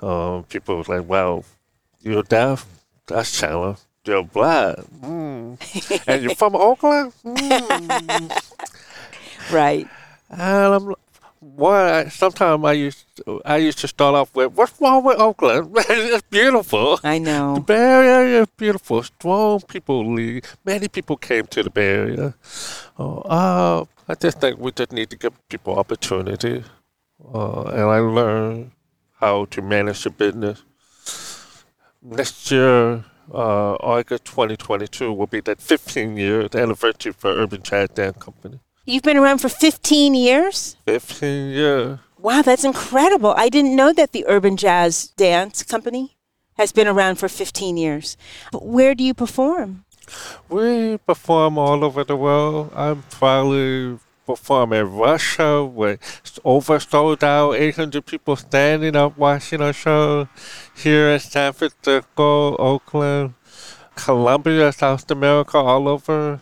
Um, 0.00 0.44
people 0.44 0.76
were 0.76 0.98
like, 0.98 1.08
well, 1.08 1.44
you're 2.00 2.22
deaf, 2.22 2.66
that's 3.06 3.38
challenge. 3.38 3.78
You're 4.06 4.24
black, 4.24 4.76
mm. 5.02 6.02
and 6.06 6.22
you're 6.22 6.34
from 6.34 6.56
Oakland. 6.56 7.12
Mm. 7.24 8.46
Right. 9.52 9.86
And 10.30 10.40
I'm 10.74 10.94
why 11.40 12.06
sometimes 12.08 12.64
I 12.64 12.72
used 12.72 13.16
to, 13.16 13.40
I 13.44 13.56
used 13.56 13.78
to 13.78 13.88
start 13.88 14.14
off 14.14 14.34
with 14.34 14.52
what's 14.52 14.78
wrong 14.80 15.04
with 15.04 15.18
Oakland? 15.18 15.70
it's 15.74 16.22
beautiful. 16.28 17.00
I 17.02 17.18
know 17.18 17.54
The. 17.54 17.60
Bay 17.62 17.74
Area 17.74 18.42
is 18.42 18.48
beautiful. 18.56 19.02
Strong 19.02 19.62
people 19.62 20.12
lead. 20.12 20.44
Many 20.64 20.88
people 20.88 21.16
came 21.16 21.46
to 21.46 21.62
the 21.62 21.70
Bay 21.70 21.94
Area. 21.94 22.34
Oh, 22.98 23.18
uh, 23.22 23.84
I 24.06 24.14
just 24.14 24.40
think 24.40 24.58
we 24.58 24.70
just 24.72 24.92
need 24.92 25.08
to 25.10 25.16
give 25.16 25.32
people 25.48 25.78
opportunity. 25.78 26.62
Uh, 27.34 27.62
and 27.62 27.82
I 27.82 27.98
learned 28.00 28.72
how 29.20 29.44
to 29.46 29.62
manage 29.62 30.04
the 30.04 30.10
business. 30.10 30.62
Next 32.02 32.50
year, 32.50 33.04
uh, 33.32 33.74
August 33.74 34.24
2022, 34.24 35.12
will 35.12 35.26
be 35.26 35.40
that 35.40 35.60
15 35.60 36.16
year 36.16 36.48
anniversary 36.54 37.12
for 37.12 37.30
Urban 37.30 37.62
Jazz 37.62 37.90
Dance 37.90 38.16
Company. 38.18 38.60
You've 38.86 39.02
been 39.02 39.18
around 39.18 39.38
for 39.38 39.48
15 39.48 40.14
years? 40.14 40.76
15 40.86 41.50
years. 41.50 41.98
Wow, 42.18 42.42
that's 42.42 42.64
incredible. 42.64 43.34
I 43.36 43.48
didn't 43.48 43.76
know 43.76 43.92
that 43.92 44.12
the 44.12 44.24
Urban 44.26 44.56
Jazz 44.56 45.08
Dance 45.16 45.62
Company 45.62 46.16
has 46.54 46.72
been 46.72 46.88
around 46.88 47.16
for 47.16 47.28
15 47.28 47.76
years. 47.76 48.16
But 48.52 48.66
where 48.66 48.94
do 48.94 49.04
you 49.04 49.14
perform? 49.14 49.84
We 50.48 50.98
perform 50.98 51.56
all 51.56 51.84
over 51.84 52.04
the 52.04 52.16
world. 52.16 52.72
I'm 52.74 53.02
proudly 53.10 53.98
perform 54.30 54.72
in 54.72 54.86
Russia 54.92 55.64
with 55.64 55.98
over 56.44 56.78
sold 56.78 57.24
out 57.24 57.52
800 57.52 58.06
people 58.06 58.36
standing 58.36 58.96
up 58.96 59.18
watching 59.18 59.60
our 59.60 59.72
show. 59.72 60.28
Here 60.76 61.10
in 61.10 61.20
San 61.20 61.52
Francisco, 61.52 62.56
Oakland, 62.56 63.34
Colombia, 63.94 64.72
South 64.72 65.10
America, 65.10 65.58
all 65.58 65.88
over. 65.88 66.40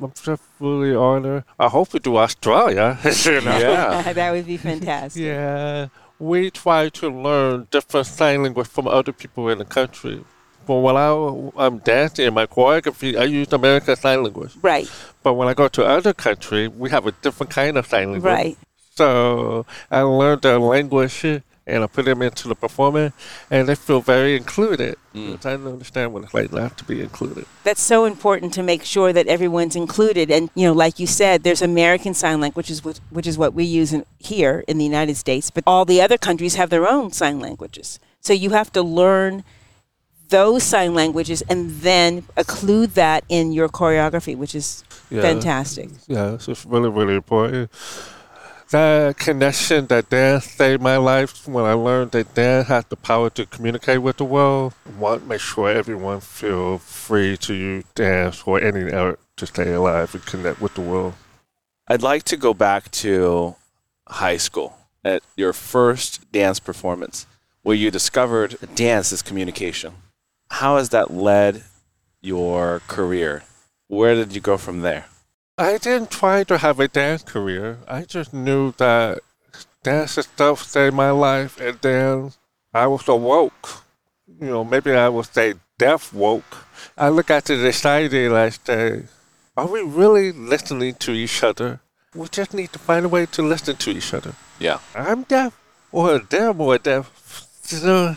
I'm 0.00 0.12
just 0.22 0.42
really 0.58 0.94
honored. 0.94 1.44
I 1.58 1.68
hope 1.68 1.92
we 1.92 2.00
do 2.00 2.16
Australia. 2.16 2.98
you 3.24 3.40
know? 3.42 3.58
Yeah. 3.58 4.12
that 4.18 4.32
would 4.32 4.46
be 4.46 4.56
fantastic. 4.56 5.22
Yeah, 5.22 5.88
we 6.18 6.50
try 6.50 6.88
to 6.88 7.08
learn 7.08 7.66
different 7.70 8.06
sign 8.06 8.42
language 8.42 8.68
from 8.68 8.88
other 8.88 9.12
people 9.12 9.48
in 9.48 9.58
the 9.58 9.64
country. 9.64 10.24
But 10.70 10.82
when 10.82 10.96
I, 10.96 11.50
I'm 11.56 11.78
dancing 11.78 12.26
in 12.26 12.32
my 12.32 12.46
choreography, 12.46 13.18
I 13.18 13.24
use 13.24 13.52
American 13.52 13.96
Sign 13.96 14.22
Language. 14.22 14.52
Right, 14.62 14.88
But 15.24 15.34
when 15.34 15.48
I 15.48 15.52
go 15.52 15.66
to 15.66 15.84
other 15.84 16.12
country, 16.12 16.68
we 16.68 16.90
have 16.90 17.08
a 17.08 17.10
different 17.10 17.50
kind 17.50 17.76
of 17.76 17.88
sign 17.88 18.12
language. 18.12 18.32
right. 18.32 18.58
So 18.94 19.66
I 19.90 20.02
learned 20.02 20.42
their 20.42 20.60
language 20.60 21.24
and 21.24 21.82
I 21.82 21.88
put 21.88 22.04
them 22.04 22.22
into 22.22 22.46
the 22.46 22.54
performance, 22.54 23.12
and 23.50 23.68
they 23.68 23.74
feel 23.74 24.00
very 24.00 24.36
included. 24.36 24.94
Mm. 25.12 25.32
Because 25.32 25.46
I 25.46 25.56
don't 25.56 25.66
understand 25.66 26.12
what 26.12 26.22
it's 26.22 26.34
like 26.34 26.52
not 26.52 26.78
to 26.78 26.84
be 26.84 27.00
included. 27.00 27.46
That's 27.64 27.80
so 27.80 28.04
important 28.04 28.54
to 28.54 28.62
make 28.62 28.84
sure 28.84 29.12
that 29.12 29.26
everyone's 29.26 29.74
included. 29.74 30.30
And 30.30 30.50
you 30.54 30.66
know, 30.68 30.72
like 30.72 31.00
you 31.00 31.08
said, 31.08 31.42
there's 31.42 31.62
American 31.62 32.14
Sign 32.14 32.40
Language, 32.40 32.66
which 32.66 32.70
is 32.70 32.84
what, 32.84 33.00
which 33.10 33.26
is 33.26 33.36
what 33.36 33.54
we 33.54 33.64
use 33.64 33.92
in, 33.92 34.04
here 34.20 34.62
in 34.68 34.78
the 34.78 34.84
United 34.84 35.16
States. 35.16 35.50
But 35.50 35.64
all 35.66 35.84
the 35.84 36.00
other 36.00 36.16
countries 36.16 36.54
have 36.54 36.70
their 36.70 36.88
own 36.88 37.10
sign 37.10 37.40
languages. 37.40 37.98
So 38.20 38.32
you 38.32 38.50
have 38.50 38.70
to 38.72 38.82
learn 38.82 39.42
those 40.30 40.62
sign 40.62 40.94
languages 40.94 41.42
and 41.48 41.70
then 41.82 42.24
include 42.36 42.90
that 42.94 43.24
in 43.28 43.52
your 43.52 43.68
choreography, 43.68 44.36
which 44.36 44.54
is 44.54 44.84
Yeah. 45.10 45.22
fantastic. 45.22 45.90
Yeah, 46.06 46.34
it's 46.34 46.64
really, 46.64 46.88
really 46.88 47.16
important. 47.16 47.70
That 48.70 49.16
connection 49.18 49.88
that 49.88 50.08
dance 50.10 50.44
saved 50.46 50.80
my 50.80 50.96
life 50.96 51.48
when 51.48 51.64
I 51.64 51.72
learned 51.72 52.12
that 52.12 52.34
dance 52.34 52.68
has 52.68 52.84
the 52.84 52.94
power 52.94 53.28
to 53.30 53.44
communicate 53.44 54.00
with 54.00 54.18
the 54.18 54.24
world. 54.24 54.74
I 54.86 54.90
want 55.00 55.22
to 55.22 55.28
make 55.28 55.40
sure 55.40 55.68
everyone 55.68 56.20
feel 56.20 56.78
free 56.78 57.36
to 57.38 57.52
use 57.52 57.84
dance 57.96 58.44
or 58.46 58.60
any 58.60 58.92
art 58.92 59.18
to 59.38 59.46
stay 59.46 59.72
alive 59.72 60.14
and 60.14 60.24
connect 60.24 60.60
with 60.60 60.74
the 60.74 60.82
world. 60.82 61.14
I'd 61.88 62.02
like 62.02 62.22
to 62.24 62.36
go 62.36 62.54
back 62.54 62.92
to 63.02 63.56
high 64.06 64.36
school 64.36 64.76
at 65.04 65.24
your 65.36 65.52
first 65.52 66.30
dance 66.30 66.60
performance 66.60 67.26
where 67.62 67.74
you 67.74 67.90
discovered 67.90 68.56
dance 68.76 69.10
is 69.10 69.20
communication. 69.22 69.94
How 70.60 70.76
has 70.76 70.90
that 70.90 71.10
led 71.10 71.62
your 72.20 72.80
career? 72.86 73.44
Where 73.88 74.14
did 74.14 74.34
you 74.34 74.42
go 74.42 74.58
from 74.58 74.82
there? 74.82 75.06
I 75.56 75.78
didn't 75.78 76.10
try 76.10 76.44
to 76.44 76.58
have 76.58 76.78
a 76.78 76.86
dance 76.86 77.22
career. 77.22 77.78
I 77.88 78.02
just 78.02 78.34
knew 78.34 78.72
that 78.76 79.20
dance 79.82 80.18
and 80.18 80.26
stuff 80.26 80.62
saved 80.64 80.94
my 80.94 81.12
life, 81.12 81.58
and 81.58 81.78
then 81.80 82.32
I 82.74 82.88
was 82.88 83.08
awoke. 83.08 83.84
You 84.38 84.48
know, 84.48 84.62
maybe 84.62 84.92
I 84.92 85.08
would 85.08 85.32
say 85.32 85.54
deaf 85.78 86.12
woke. 86.12 86.66
I 86.94 87.08
look 87.08 87.30
at 87.30 87.46
the 87.46 87.56
society 87.72 88.26
and 88.26 88.36
I 88.36 88.50
say, 88.50 89.04
are 89.56 89.66
we 89.66 89.80
really 89.80 90.30
listening 90.30 90.94
to 90.96 91.12
each 91.12 91.42
other? 91.42 91.80
We 92.14 92.28
just 92.28 92.52
need 92.52 92.70
to 92.74 92.78
find 92.78 93.06
a 93.06 93.08
way 93.08 93.24
to 93.24 93.42
listen 93.42 93.76
to 93.76 93.90
each 93.90 94.12
other. 94.12 94.34
Yeah. 94.58 94.80
I'm 94.94 95.22
deaf, 95.22 95.58
or 95.90 96.18
they're 96.18 96.52
more 96.52 96.76
deaf. 96.76 97.48
You 97.70 97.80
know? 97.80 98.16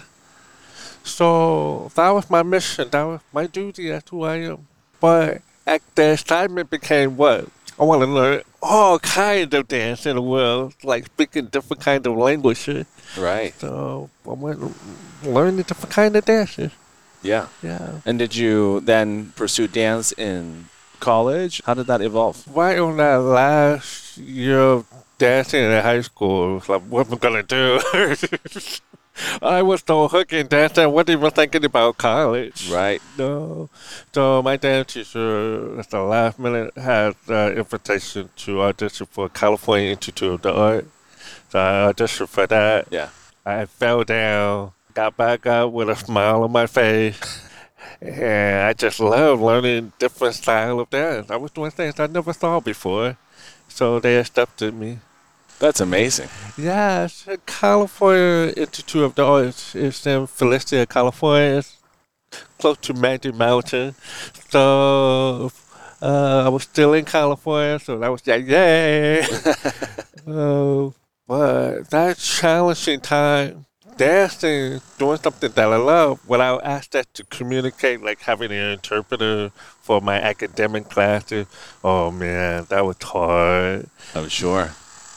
So 1.04 1.92
that 1.96 2.10
was 2.10 2.30
my 2.30 2.44
mission. 2.44 2.90
That 2.90 3.04
was 3.04 3.22
my 3.32 3.48
duty. 3.48 3.90
That's 3.90 4.10
who 4.10 4.24
I 4.24 4.38
am. 4.38 4.68
But 5.00 5.42
at 5.68 5.82
the 5.96 6.12
assignment 6.12 6.70
became 6.70 7.18
what? 7.18 7.50
I 7.80 7.84
want 7.84 8.02
to 8.02 8.08
learn 8.08 8.42
all 8.62 9.00
kinds 9.00 9.54
of 9.54 9.68
dance 9.68 10.06
in 10.06 10.16
the 10.16 10.22
world, 10.22 10.76
like 10.84 11.06
speaking 11.06 11.48
different 11.48 11.82
kind 11.82 12.06
of 12.06 12.16
languages. 12.16 12.86
Right. 13.18 13.54
So 13.60 14.10
I 14.26 14.34
went 14.34 14.76
learning 15.24 15.64
different 15.64 15.94
kind 15.94 16.16
of 16.16 16.24
dances. 16.24 16.72
Yeah. 17.22 17.48
Yeah. 17.62 18.02
And 18.06 18.20
did 18.20 18.36
you 18.36 18.82
then 18.82 19.34
pursue 19.36 19.68
dance 19.68 20.12
in 20.14 20.70
college? 21.00 21.62
How 21.66 21.74
did 21.74 21.88
that 21.88 22.02
evolve? 22.02 22.46
Right 22.48 22.78
on 22.78 22.98
that 22.98 23.16
last 23.18 24.18
year 24.18 24.60
of 24.60 24.86
dancing 25.18 25.64
in 25.64 25.72
high 25.82 26.02
school, 26.02 26.52
it 26.52 26.54
was 26.56 26.70
like, 26.70 26.82
what 26.84 27.08
am 27.08 27.14
I 27.14 27.18
gonna 27.18 27.44
do? 27.44 27.80
I 29.42 29.62
was 29.62 29.84
so 29.86 30.08
hooked 30.08 30.34
in 30.34 30.48
dancing, 30.48 30.84
I 30.84 30.88
wasn't 30.88 31.12
even 31.12 31.32
thinking 31.32 31.66
about 31.66 31.98
college. 31.98 32.70
Right. 32.70 33.02
No. 33.18 33.70
So 34.14 34.42
my 34.42 34.58
dance 34.58 34.94
teacher 34.94 35.80
at 35.80 35.90
the 35.90 36.02
last 36.02 36.40
minute 36.40 36.76
had 36.78 37.16
the 37.28 37.54
invitation 37.56 38.30
to 38.38 38.62
audition 38.62 39.06
for 39.06 39.30
California 39.30 39.92
Institute 39.92 40.34
of 40.34 40.42
the 40.42 40.54
Art. 40.54 40.88
So 41.50 41.60
I 41.60 41.92
auditioned 41.92 42.30
for 42.30 42.48
that. 42.48 42.88
Yeah. 42.90 43.10
I 43.46 43.66
fell 43.66 44.04
down, 44.04 44.72
got 44.94 45.16
back 45.18 45.46
up 45.46 45.72
with 45.72 45.90
a 45.90 45.96
smile 45.96 46.44
on 46.44 46.52
my 46.52 46.66
face. 46.66 47.42
And 48.02 48.68
I 48.68 48.74
just 48.74 49.00
love 49.00 49.42
learning 49.42 49.94
different 50.00 50.36
style 50.36 50.80
of 50.80 50.90
dance. 50.90 51.30
I 51.30 51.36
was 51.36 51.52
doing 51.52 51.72
things 51.72 52.00
I 52.00 52.08
never 52.08 52.34
saw 52.34 52.60
before. 52.60 53.18
So 53.68 54.00
they 54.00 54.18
accepted 54.18 54.74
me. 54.74 55.00
That's 55.64 55.80
amazing. 55.80 56.28
Yes, 56.58 57.26
California 57.46 58.52
Institute 58.58 59.02
of 59.02 59.16
the 59.16 59.24
Arts 59.24 59.74
is 59.76 60.06
in 60.06 60.26
Valencia, 60.26 60.86
California. 60.86 61.60
It's 61.60 61.78
close 62.60 62.76
to 62.80 62.94
Magic 62.94 63.34
Mountain. 63.34 63.96
So 64.50 65.54
uh, 66.02 66.44
I 66.46 66.50
was 66.50 66.64
still 66.64 66.94
in 66.94 67.06
California, 67.06 67.80
so 67.80 67.98
that 67.98 68.10
was 68.10 68.28
like, 68.28 68.46
yay. 68.46 69.22
uh, 70.28 70.90
but 71.26 71.90
that 71.92 72.18
challenging 72.18 73.00
time, 73.00 73.66
dancing, 73.96 74.82
doing 74.98 75.18
something 75.20 75.50
that 75.50 75.72
I 75.72 75.78
love, 75.78 76.20
asked 76.62 76.92
that 76.92 77.14
to 77.14 77.24
communicate, 77.24 78.04
like 78.04 78.20
having 78.20 78.52
an 78.52 78.72
interpreter 78.72 79.54
for 79.80 80.02
my 80.02 80.20
academic 80.20 80.90
classes, 80.90 81.48
oh 81.86 82.12
man, 82.12 82.66
that 82.68 82.84
was 82.86 82.98
hard. 83.02 83.88
I'm 84.14 84.28
sure. 84.28 84.72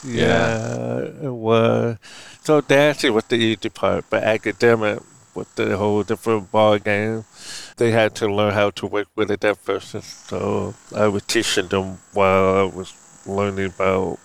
Yeah, 0.07 0.99
it 0.99 1.33
was. 1.33 1.97
So 2.43 2.61
dancing 2.61 3.13
was 3.13 3.25
the 3.25 3.35
easy 3.35 3.69
part, 3.69 4.05
but 4.09 4.23
academic 4.23 4.99
was 5.35 5.47
the 5.55 5.77
whole 5.77 6.03
different 6.03 6.51
ball 6.51 6.77
game. 6.79 7.25
They 7.77 7.91
had 7.91 8.15
to 8.15 8.33
learn 8.33 8.53
how 8.53 8.71
to 8.71 8.87
work 8.87 9.07
with 9.15 9.29
a 9.31 9.37
deaf 9.37 9.63
person, 9.63 10.01
so 10.01 10.73
I 10.95 11.07
was 11.07 11.23
teaching 11.23 11.67
them 11.67 11.99
while 12.13 12.57
I 12.57 12.63
was 12.63 12.93
learning 13.25 13.67
about 13.67 14.19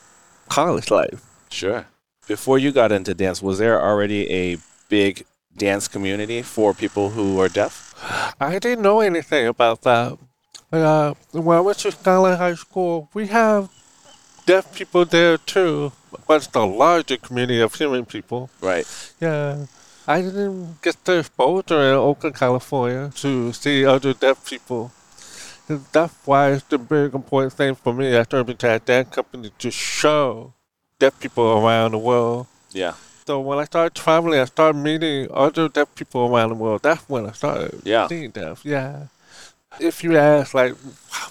college 0.49 0.91
life. 0.91 1.23
Sure. 1.51 1.87
Before 2.27 2.59
you 2.59 2.73
got 2.73 2.93
into 2.93 3.15
dance, 3.15 3.43
was 3.43 3.59
there 3.59 3.83
already 3.83 4.31
a 4.31 4.59
big 4.89 5.25
dance 5.57 5.89
community 5.89 6.43
for 6.43 6.73
people 6.73 7.11
who 7.11 7.41
are 7.41 7.49
deaf? 7.49 7.95
I 8.41 8.59
didn't 8.59 8.83
know 8.83 9.01
anything 9.01 9.47
about 9.47 9.83
that. 9.83 10.19
Uh, 10.73 11.13
when 11.33 11.59
I 11.59 11.61
went 11.61 11.79
to 11.79 11.93
Skyline 11.93 12.39
High 12.39 12.55
School, 12.55 13.11
we 13.13 13.27
have 13.27 13.69
deaf 14.47 14.75
people 14.75 15.05
there 15.05 15.39
too, 15.39 15.93
but 16.27 16.37
it's 16.37 16.47
the 16.49 16.67
larger 16.67 17.17
community 17.17 17.61
of 17.61 17.75
hearing 17.75 18.05
people. 18.05 18.51
Right. 18.61 18.87
Yeah. 19.21 19.67
I 20.07 20.21
didn't 20.21 20.83
get 20.83 21.05
the 21.05 21.19
exposure 21.21 21.81
in 21.81 21.95
Oakland, 21.95 22.35
California 22.37 23.13
to 23.17 23.53
see 23.53 23.85
other 23.85 24.13
deaf 24.13 24.45
people. 24.45 24.91
And 25.69 25.85
that's 25.93 26.15
why 26.25 26.51
it's 26.53 26.65
the 26.65 26.79
big 26.79 27.15
important 27.15 27.53
thing 27.53 27.77
for 27.77 27.95
me 27.95 28.15
at 28.17 28.35
Urban 28.35 28.57
Jazz 28.57 28.81
Dance 28.81 29.15
Company 29.15 29.53
to 29.59 29.71
show 29.71 30.53
deaf 30.99 31.19
people 31.21 31.45
around 31.45 31.93
the 31.93 31.99
world. 31.99 32.49
Yeah. 32.73 32.95
So 33.27 33.39
when 33.41 33.59
I 33.61 33.65
started 33.65 33.95
traveling, 33.95 34.41
I 34.41 34.47
started 34.47 34.79
meeting 34.79 35.29
other 35.31 35.69
deaf 35.69 35.95
people 35.95 36.27
around 36.27 36.49
the 36.49 36.57
world. 36.57 36.83
That's 36.83 37.09
when 37.09 37.27
I 37.27 37.33
started 37.33 37.81
Yeah. 37.85 38.09
seeing 38.09 38.31
deaf. 38.31 38.65
Yeah. 38.65 39.07
If 39.79 40.03
you 40.03 40.19
ask, 40.19 40.53
like, 40.53 40.75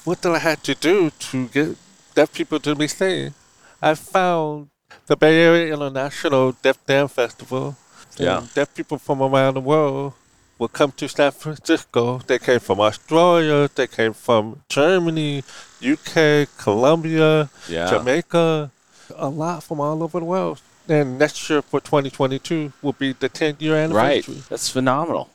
what 0.06 0.22
did 0.22 0.32
I 0.32 0.40
have 0.40 0.64
to 0.64 0.74
do 0.76 1.10
to 1.10 1.48
get 1.50 1.76
deaf 2.16 2.34
people 2.34 2.60
to 2.60 2.76
be 2.76 2.88
seen? 2.88 3.34
I 3.82 3.96
found 3.96 4.70
the 5.08 5.16
Bay 5.16 5.42
Area 5.44 5.74
International 5.74 6.52
Deaf 6.54 6.78
Dance 6.86 7.12
Festival. 7.14 7.76
Yeah. 8.18 8.46
Deaf 8.54 8.74
people 8.76 8.98
from 8.98 9.22
around 9.22 9.56
the 9.56 9.62
world 9.62 10.14
will 10.60 10.68
come 10.68 10.92
to 10.92 11.08
San 11.08 11.32
Francisco. 11.32 12.20
They 12.28 12.38
came 12.38 12.60
from 12.60 12.80
Australia. 12.80 13.70
They 13.74 13.88
came 13.88 14.14
from 14.14 14.62
Germany, 14.70 15.44
UK, 15.82 16.48
Colombia, 16.58 17.50
Yeah. 17.68 17.90
Jamaica, 17.90 18.72
a 19.16 19.30
lot 19.30 19.64
from 19.64 19.80
all 19.80 20.04
over 20.04 20.20
the 20.20 20.26
world. 20.26 20.62
And 20.88 21.18
next 21.18 21.50
year 21.50 21.62
for 21.62 21.80
2022 21.80 22.74
will 22.82 22.94
be 22.94 23.14
the 23.14 23.30
10 23.30 23.58
year 23.60 23.76
anniversary. 23.76 23.96
Right. 23.98 24.12
anniversary. 24.28 24.44
That's 24.50 24.70
phenomenal. 24.70 25.30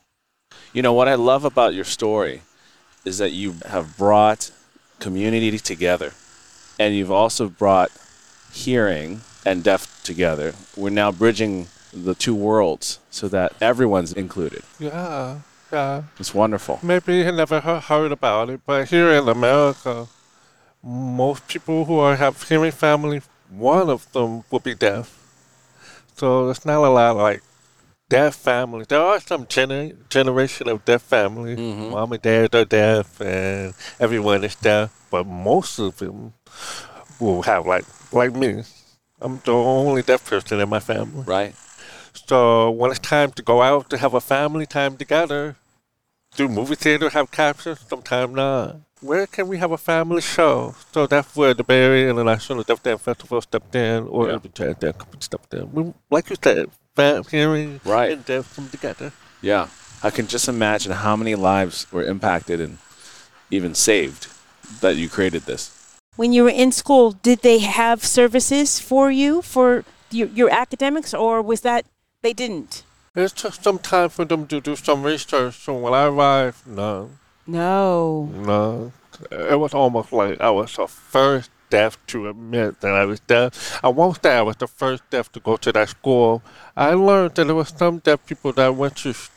You 0.72 0.82
know, 0.82 0.92
what 0.92 1.08
I 1.08 1.14
love 1.14 1.44
about 1.44 1.74
your 1.74 1.84
story 1.84 2.42
is 3.04 3.18
that 3.18 3.32
you 3.32 3.54
have 3.66 3.96
brought 3.96 4.50
community 5.00 5.58
together 5.58 6.12
and 6.78 6.94
you've 6.94 7.10
also 7.10 7.48
brought 7.48 7.90
hearing 8.52 9.22
and 9.44 9.62
deaf 9.62 10.02
together. 10.02 10.54
We're 10.76 10.90
now 10.90 11.12
bridging 11.12 11.68
the 11.92 12.14
two 12.14 12.34
worlds 12.34 12.98
so 13.10 13.28
that 13.28 13.52
everyone's 13.60 14.12
included. 14.12 14.62
Yeah, 14.78 15.40
yeah. 15.72 16.02
It's 16.18 16.34
wonderful. 16.34 16.78
Maybe 16.82 17.18
you 17.18 17.32
never 17.32 17.60
heard 17.60 18.12
about 18.12 18.50
it, 18.50 18.60
but 18.66 18.88
here 18.88 19.10
in 19.10 19.28
America, 19.28 20.08
most 20.82 21.48
people 21.48 21.84
who 21.84 21.98
are, 21.98 22.16
have 22.16 22.42
hearing 22.48 22.72
family, 22.72 23.22
one 23.48 23.88
of 23.88 24.10
them 24.12 24.44
will 24.50 24.60
be 24.60 24.74
deaf. 24.74 25.22
So 26.16 26.48
it's 26.50 26.64
not 26.64 26.84
a 26.84 26.88
lot 26.88 27.16
like 27.16 27.42
deaf 28.08 28.34
families. 28.36 28.86
There 28.86 29.00
are 29.00 29.20
some 29.20 29.46
gener- 29.46 29.94
generation 30.08 30.68
of 30.68 30.84
deaf 30.84 31.02
families. 31.02 31.58
Mm-hmm. 31.58 31.90
Mom 31.90 32.12
and 32.12 32.22
dad 32.22 32.54
are 32.54 32.64
deaf, 32.64 33.20
and 33.20 33.74
everyone 34.00 34.44
is 34.44 34.54
deaf. 34.54 34.92
But 35.10 35.26
most 35.26 35.78
of 35.78 35.98
them 35.98 36.34
will 37.20 37.42
have 37.42 37.66
like 37.66 37.84
like 38.12 38.32
me. 38.34 38.62
I'm 39.20 39.40
the 39.44 39.52
only 39.52 40.02
deaf 40.02 40.24
person 40.28 40.60
in 40.60 40.68
my 40.68 40.80
family. 40.80 41.24
Right? 41.26 41.54
So 42.12 42.70
when 42.70 42.90
it's 42.90 43.00
time 43.00 43.30
to 43.32 43.42
go 43.42 43.62
out 43.62 43.90
to 43.90 43.98
have 43.98 44.14
a 44.14 44.20
family 44.20 44.66
time 44.66 44.96
together, 44.96 45.56
do 46.36 46.48
movie 46.48 46.74
theater 46.74 47.10
have 47.10 47.30
captions? 47.30 47.80
Sometimes 47.88 48.34
not. 48.34 48.76
Where 49.00 49.26
can 49.26 49.48
we 49.48 49.58
have 49.58 49.72
a 49.72 49.78
family 49.78 50.22
show? 50.22 50.74
So 50.92 51.06
that's 51.06 51.36
where 51.36 51.52
the 51.54 51.62
Bay 51.64 51.82
Area 51.84 52.10
International 52.10 52.62
Deaf 52.62 52.82
Dance 52.82 53.02
Festival 53.02 53.40
stepped 53.42 53.74
in, 53.74 54.04
or 54.08 54.30
Yeah. 54.30 54.38
Jazz 54.54 54.76
Dance 54.76 54.96
Company 54.96 55.20
stepped 55.22 55.52
in. 55.54 55.70
We, 55.72 55.92
like 56.10 56.30
you 56.30 56.36
said, 56.42 56.70
fam, 56.94 57.24
hearing 57.24 57.80
Right. 57.84 58.12
and 58.12 58.24
deaf 58.24 58.56
come 58.56 58.68
together. 58.70 59.12
Yeah. 59.42 59.68
I 60.02 60.10
can 60.10 60.26
just 60.26 60.48
imagine 60.48 60.92
how 60.92 61.14
many 61.16 61.34
lives 61.34 61.86
were 61.92 62.04
impacted 62.04 62.60
and 62.60 62.78
even 63.50 63.74
saved 63.74 64.28
that 64.80 64.96
you 64.96 65.08
created 65.08 65.42
this. 65.42 65.70
When 66.16 66.32
you 66.32 66.44
were 66.44 66.50
in 66.64 66.72
school, 66.72 67.12
did 67.12 67.40
they 67.42 67.58
have 67.58 68.04
services 68.04 68.80
for 68.80 69.10
you 69.10 69.42
for 69.42 69.84
your, 70.10 70.28
your 70.28 70.50
academics, 70.50 71.12
or 71.12 71.42
was 71.42 71.60
that 71.60 71.84
they 72.22 72.32
didn't? 72.32 72.82
It 73.14 73.28
took 73.32 73.54
some 73.54 73.78
time 73.78 74.08
for 74.10 74.24
them 74.24 74.46
to 74.48 74.60
do 74.60 74.76
some 74.76 75.02
research. 75.02 75.54
So 75.54 75.74
when 75.76 75.94
I 75.94 76.04
arrived, 76.06 76.66
no, 76.66 77.10
No. 77.46 78.28
No, 78.34 78.92
it 79.30 79.58
was 79.58 79.72
almost 79.74 80.12
like 80.12 80.40
I 80.40 80.50
was 80.50 80.74
the 80.76 80.86
first 80.86 81.50
deaf 81.70 81.98
to 82.08 82.28
admit 82.28 82.80
that 82.80 82.92
I 82.92 83.04
was 83.04 83.20
deaf. 83.20 83.80
I 83.84 83.88
won't 83.88 84.22
say 84.22 84.36
I 84.36 84.42
was 84.42 84.56
the 84.56 84.66
first 84.68 85.02
deaf 85.10 85.30
to 85.32 85.40
go 85.40 85.56
to 85.56 85.72
that 85.72 85.88
school. 85.88 86.42
I 86.76 86.92
learned 86.94 87.34
that 87.36 87.44
there 87.46 87.54
were 87.54 87.64
some 87.64 87.98
deaf 87.98 88.24
people 88.26 88.52
that 88.52 88.74
went 88.74 88.96
to 88.98 89.10
s- 89.10 89.30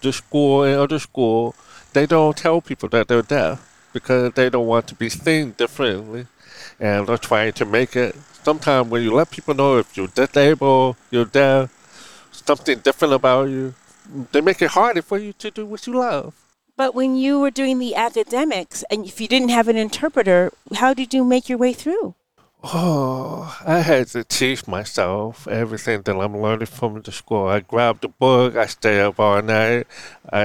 the 0.00 0.12
school 0.12 0.64
and 0.64 0.76
other 0.80 0.98
school. 0.98 1.54
They 1.92 2.06
don't 2.06 2.36
tell 2.36 2.60
people 2.60 2.88
that 2.90 3.08
they're 3.08 3.22
deaf 3.22 3.66
because 3.92 4.32
they 4.34 4.50
don't 4.50 4.66
want 4.66 4.86
to 4.88 4.94
be 4.94 5.08
seen 5.08 5.52
differently, 5.52 6.26
and 6.78 7.06
they're 7.06 7.18
trying 7.18 7.52
to 7.54 7.64
make 7.64 7.96
it. 7.96 8.16
Sometimes 8.42 8.88
when 8.88 9.02
you 9.02 9.12
let 9.12 9.30
people 9.30 9.54
know 9.54 9.78
if 9.78 9.96
you're 9.96 10.08
disabled, 10.08 10.96
you're 11.10 11.24
deaf, 11.24 11.70
something 12.32 12.78
different 12.78 13.14
about 13.14 13.48
you, 13.48 13.74
they 14.32 14.40
make 14.40 14.62
it 14.62 14.70
harder 14.70 15.02
for 15.02 15.18
you 15.18 15.32
to 15.34 15.50
do 15.50 15.66
what 15.66 15.86
you 15.86 15.94
love. 15.94 16.34
But 16.76 16.94
when 16.94 17.14
you 17.14 17.38
were 17.38 17.50
doing 17.50 17.78
the 17.78 17.94
academics, 17.94 18.84
and 18.90 19.04
if 19.04 19.20
you 19.20 19.28
didn't 19.28 19.50
have 19.50 19.68
an 19.68 19.76
interpreter, 19.76 20.50
how 20.74 20.94
did 20.94 21.12
you 21.12 21.24
make 21.24 21.48
your 21.48 21.58
way 21.58 21.74
through? 21.74 22.14
Oh, 22.62 23.56
I 23.66 23.80
had 23.80 24.08
to 24.08 24.24
teach 24.24 24.66
myself 24.66 25.48
everything 25.48 26.02
that 26.02 26.16
I'm 26.16 26.40
learning 26.40 26.66
from 26.66 27.00
the 27.00 27.12
school. 27.12 27.46
I 27.46 27.60
grabbed 27.60 28.04
a 28.04 28.08
book, 28.08 28.56
I 28.56 28.66
stay 28.66 29.00
up 29.00 29.18
all 29.18 29.40
night. 29.42 29.86
I 30.30 30.44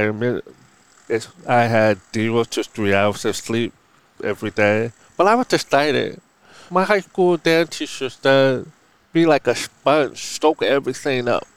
it's, 1.07 1.27
I 1.47 1.63
had 1.63 1.99
zero 2.13 2.43
to 2.43 2.63
three 2.63 2.93
hours 2.93 3.25
of 3.25 3.35
sleep 3.35 3.73
every 4.23 4.51
day, 4.51 4.91
but 5.17 5.27
I 5.27 5.35
was 5.35 5.51
excited. 5.53 6.21
My 6.69 6.83
high 6.83 7.01
school 7.01 7.37
dance 7.37 7.77
teacher 7.77 8.05
uh, 8.05 8.09
said, 8.09 8.65
"Be 9.13 9.25
like 9.25 9.47
a 9.47 9.55
sponge, 9.55 10.17
soak 10.17 10.63
everything 10.63 11.27
up." 11.27 11.47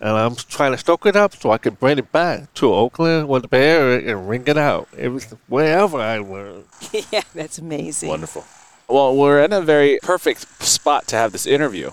And 0.00 0.10
I'm 0.10 0.34
trying 0.34 0.72
to 0.72 0.78
soak 0.78 1.06
it 1.06 1.16
up 1.16 1.34
so 1.34 1.50
I 1.50 1.58
can 1.58 1.74
bring 1.74 1.98
it 1.98 2.12
back 2.12 2.52
to 2.54 2.74
Oakland 2.74 3.28
or 3.28 3.40
the 3.40 3.48
Bay 3.48 3.70
Area 3.70 4.10
and 4.14 4.28
ring 4.28 4.44
it 4.46 4.58
out. 4.58 4.88
Everything, 4.98 5.38
wherever 5.48 5.98
I 5.98 6.18
learn. 6.18 6.64
yeah, 7.10 7.22
that's 7.34 7.58
amazing. 7.58 8.10
Wonderful. 8.10 8.44
Well, 8.88 9.16
we're 9.16 9.42
in 9.42 9.52
a 9.52 9.62
very 9.62 9.98
perfect 10.02 10.62
spot 10.62 11.08
to 11.08 11.16
have 11.16 11.32
this 11.32 11.46
interview 11.46 11.92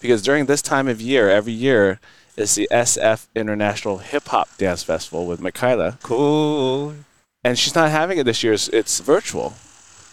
because 0.00 0.22
during 0.22 0.46
this 0.46 0.62
time 0.62 0.88
of 0.88 1.00
year, 1.00 1.28
every 1.28 1.52
year, 1.52 2.00
is 2.40 2.54
the 2.54 2.68
SF 2.70 3.28
International 3.34 3.98
Hip 3.98 4.28
Hop 4.28 4.48
Dance 4.58 4.82
Festival 4.82 5.26
with 5.26 5.40
Michaela. 5.40 5.98
Cool. 6.02 6.94
And 7.44 7.58
she's 7.58 7.74
not 7.74 7.90
having 7.90 8.18
it 8.18 8.24
this 8.24 8.42
year, 8.42 8.52
it's- 8.54 9.00
virtual. 9.00 9.54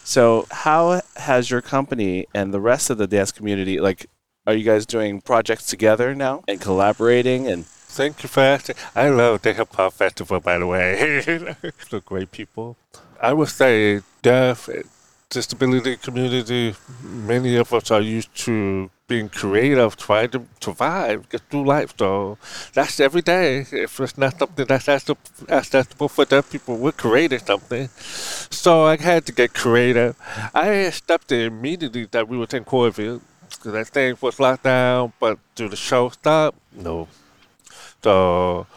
So, 0.03 0.47
how 0.51 1.01
has 1.17 1.49
your 1.51 1.61
company 1.61 2.27
and 2.33 2.53
the 2.53 2.61
rest 2.61 2.89
of 2.89 2.97
the 2.97 3.07
dance 3.07 3.31
community, 3.31 3.79
like, 3.79 4.05
are 4.45 4.53
you 4.53 4.63
guys 4.63 4.85
doing 4.85 5.19
projects 5.19 5.65
together 5.65 6.15
now 6.15 6.43
and 6.47 6.61
collaborating? 6.61 7.47
And 7.47 7.65
Thank 7.65 8.21
you 8.21 8.29
for 8.29 8.41
asking. 8.41 8.75
I 8.95 9.09
love 9.09 9.41
the 9.41 9.53
Hip 9.53 9.73
Hop 9.75 9.93
Festival, 9.93 10.39
by 10.39 10.59
the 10.59 10.67
way. 10.67 11.21
They're 11.89 11.99
great 12.01 12.31
people. 12.31 12.77
I 13.21 13.33
would 13.33 13.49
say 13.49 14.01
deaf, 14.21 14.69
disability 15.29 15.97
community, 15.97 16.75
many 17.01 17.55
of 17.55 17.73
us 17.73 17.89
are 17.91 18.01
used 18.01 18.33
to 18.45 18.91
being 19.07 19.29
creative, 19.29 19.95
trying 19.95 20.29
to 20.29 20.45
survive, 20.59 21.29
get 21.29 21.41
through 21.49 21.65
life. 21.65 21.93
So 21.97 22.37
that's 22.73 22.99
every 22.99 23.21
day. 23.21 23.65
If 23.71 23.99
it's 23.99 24.17
not 24.17 24.37
something 24.37 24.65
that's 24.65 24.87
accessible 24.89 25.21
accessible 25.49 26.09
for 26.09 26.25
deaf 26.25 26.51
people, 26.51 26.77
we're 26.77 26.91
creating 26.91 27.39
something. 27.39 27.87
So 27.87 28.83
I 28.83 28.97
had 28.97 29.25
to 29.27 29.31
get 29.31 29.53
creative. 29.53 30.15
I 30.53 30.89
stepped 30.89 31.31
in 31.31 31.41
immediately 31.41 32.05
that 32.11 32.27
we 32.27 32.37
were 32.37 32.47
in 32.51 32.65
COVID 32.65 33.21
because 33.49 33.71
that 33.71 33.87
thing 33.87 34.17
was 34.19 34.39
locked 34.39 34.63
down, 34.63 35.13
but 35.19 35.39
do 35.55 35.69
the 35.69 35.77
show 35.77 36.09
stop? 36.09 36.55
No. 36.75 37.07
So 38.03 38.67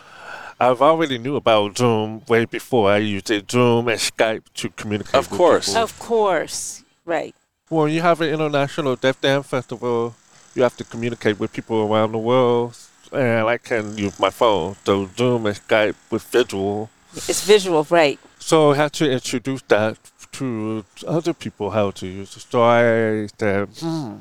I've 0.61 0.81
already 0.81 1.19
knew 1.19 1.37
about 1.37 1.77
Zoom 1.77 2.23
way 2.29 2.45
before 2.45 2.91
I 2.91 2.99
used 2.99 3.31
it, 3.31 3.51
Zoom 3.51 3.89
and 3.89 3.99
Skype 3.99 4.43
to 4.55 4.69
communicate. 4.71 5.15
Of 5.15 5.29
course. 5.29 5.69
people. 5.69 5.83
Of 5.83 5.99
course. 5.99 6.85
Right. 7.05 7.35
When 7.71 7.93
you 7.93 8.03
have 8.03 8.21
an 8.21 8.31
international 8.31 8.97
Deaf 8.97 9.21
Dance 9.21 9.47
Festival, 9.47 10.17
you 10.57 10.63
have 10.65 10.77
to 10.79 10.83
communicate 10.83 11.39
with 11.39 11.53
people 11.53 11.83
around 11.83 12.11
the 12.11 12.19
world, 12.19 12.77
and 13.13 13.47
I 13.47 13.59
can 13.59 13.97
use 13.97 14.19
my 14.19 14.31
phone. 14.31 14.75
So 14.85 15.09
Zoom 15.17 15.47
and 15.47 15.55
Skype 15.55 15.95
with 16.11 16.25
visual. 16.25 16.91
It's 17.15 17.45
visual, 17.47 17.87
right. 17.89 18.19
So 18.41 18.73
I 18.73 18.75
had 18.75 18.93
to 18.95 19.09
introduce 19.09 19.63
that 19.69 19.97
to 20.33 20.85
other 21.07 21.33
people 21.33 21.71
how 21.71 21.93
to 21.93 22.09
use 22.09 22.37
it. 22.37 22.45
So 22.51 22.61
I 22.61 23.29
said, 23.39 23.69
hmm, 23.79 24.15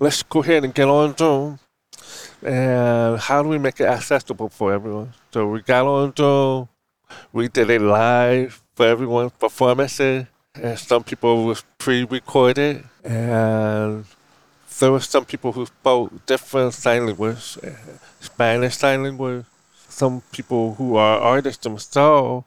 let's 0.00 0.24
go 0.24 0.40
ahead 0.40 0.64
and 0.64 0.74
get 0.74 0.88
on 0.88 1.16
Zoom. 1.16 1.60
And 2.42 3.20
how 3.20 3.44
do 3.44 3.48
we 3.48 3.58
make 3.58 3.78
it 3.78 3.86
accessible 3.86 4.48
for 4.48 4.72
everyone? 4.72 5.12
So 5.30 5.46
we 5.46 5.62
got 5.62 5.86
on 5.86 6.12
Zoom. 6.16 6.68
We 7.32 7.46
did 7.46 7.70
it 7.70 7.80
live 7.80 8.60
for 8.74 8.86
everyone's 8.86 9.30
performances. 9.38 10.26
And 10.62 10.78
some 10.78 11.04
people 11.04 11.44
was 11.44 11.64
pre-recorded. 11.78 12.84
And 13.04 14.04
there 14.78 14.92
were 14.92 15.00
some 15.00 15.24
people 15.24 15.52
who 15.52 15.66
spoke 15.66 16.26
different 16.26 16.74
sign 16.74 17.06
language, 17.06 17.58
uh, 17.62 17.70
Spanish 18.20 18.76
sign 18.76 19.02
language. 19.02 19.44
Some 19.88 20.22
people 20.32 20.74
who 20.74 20.96
are 20.96 21.18
artists 21.18 21.62
themselves 21.62 22.44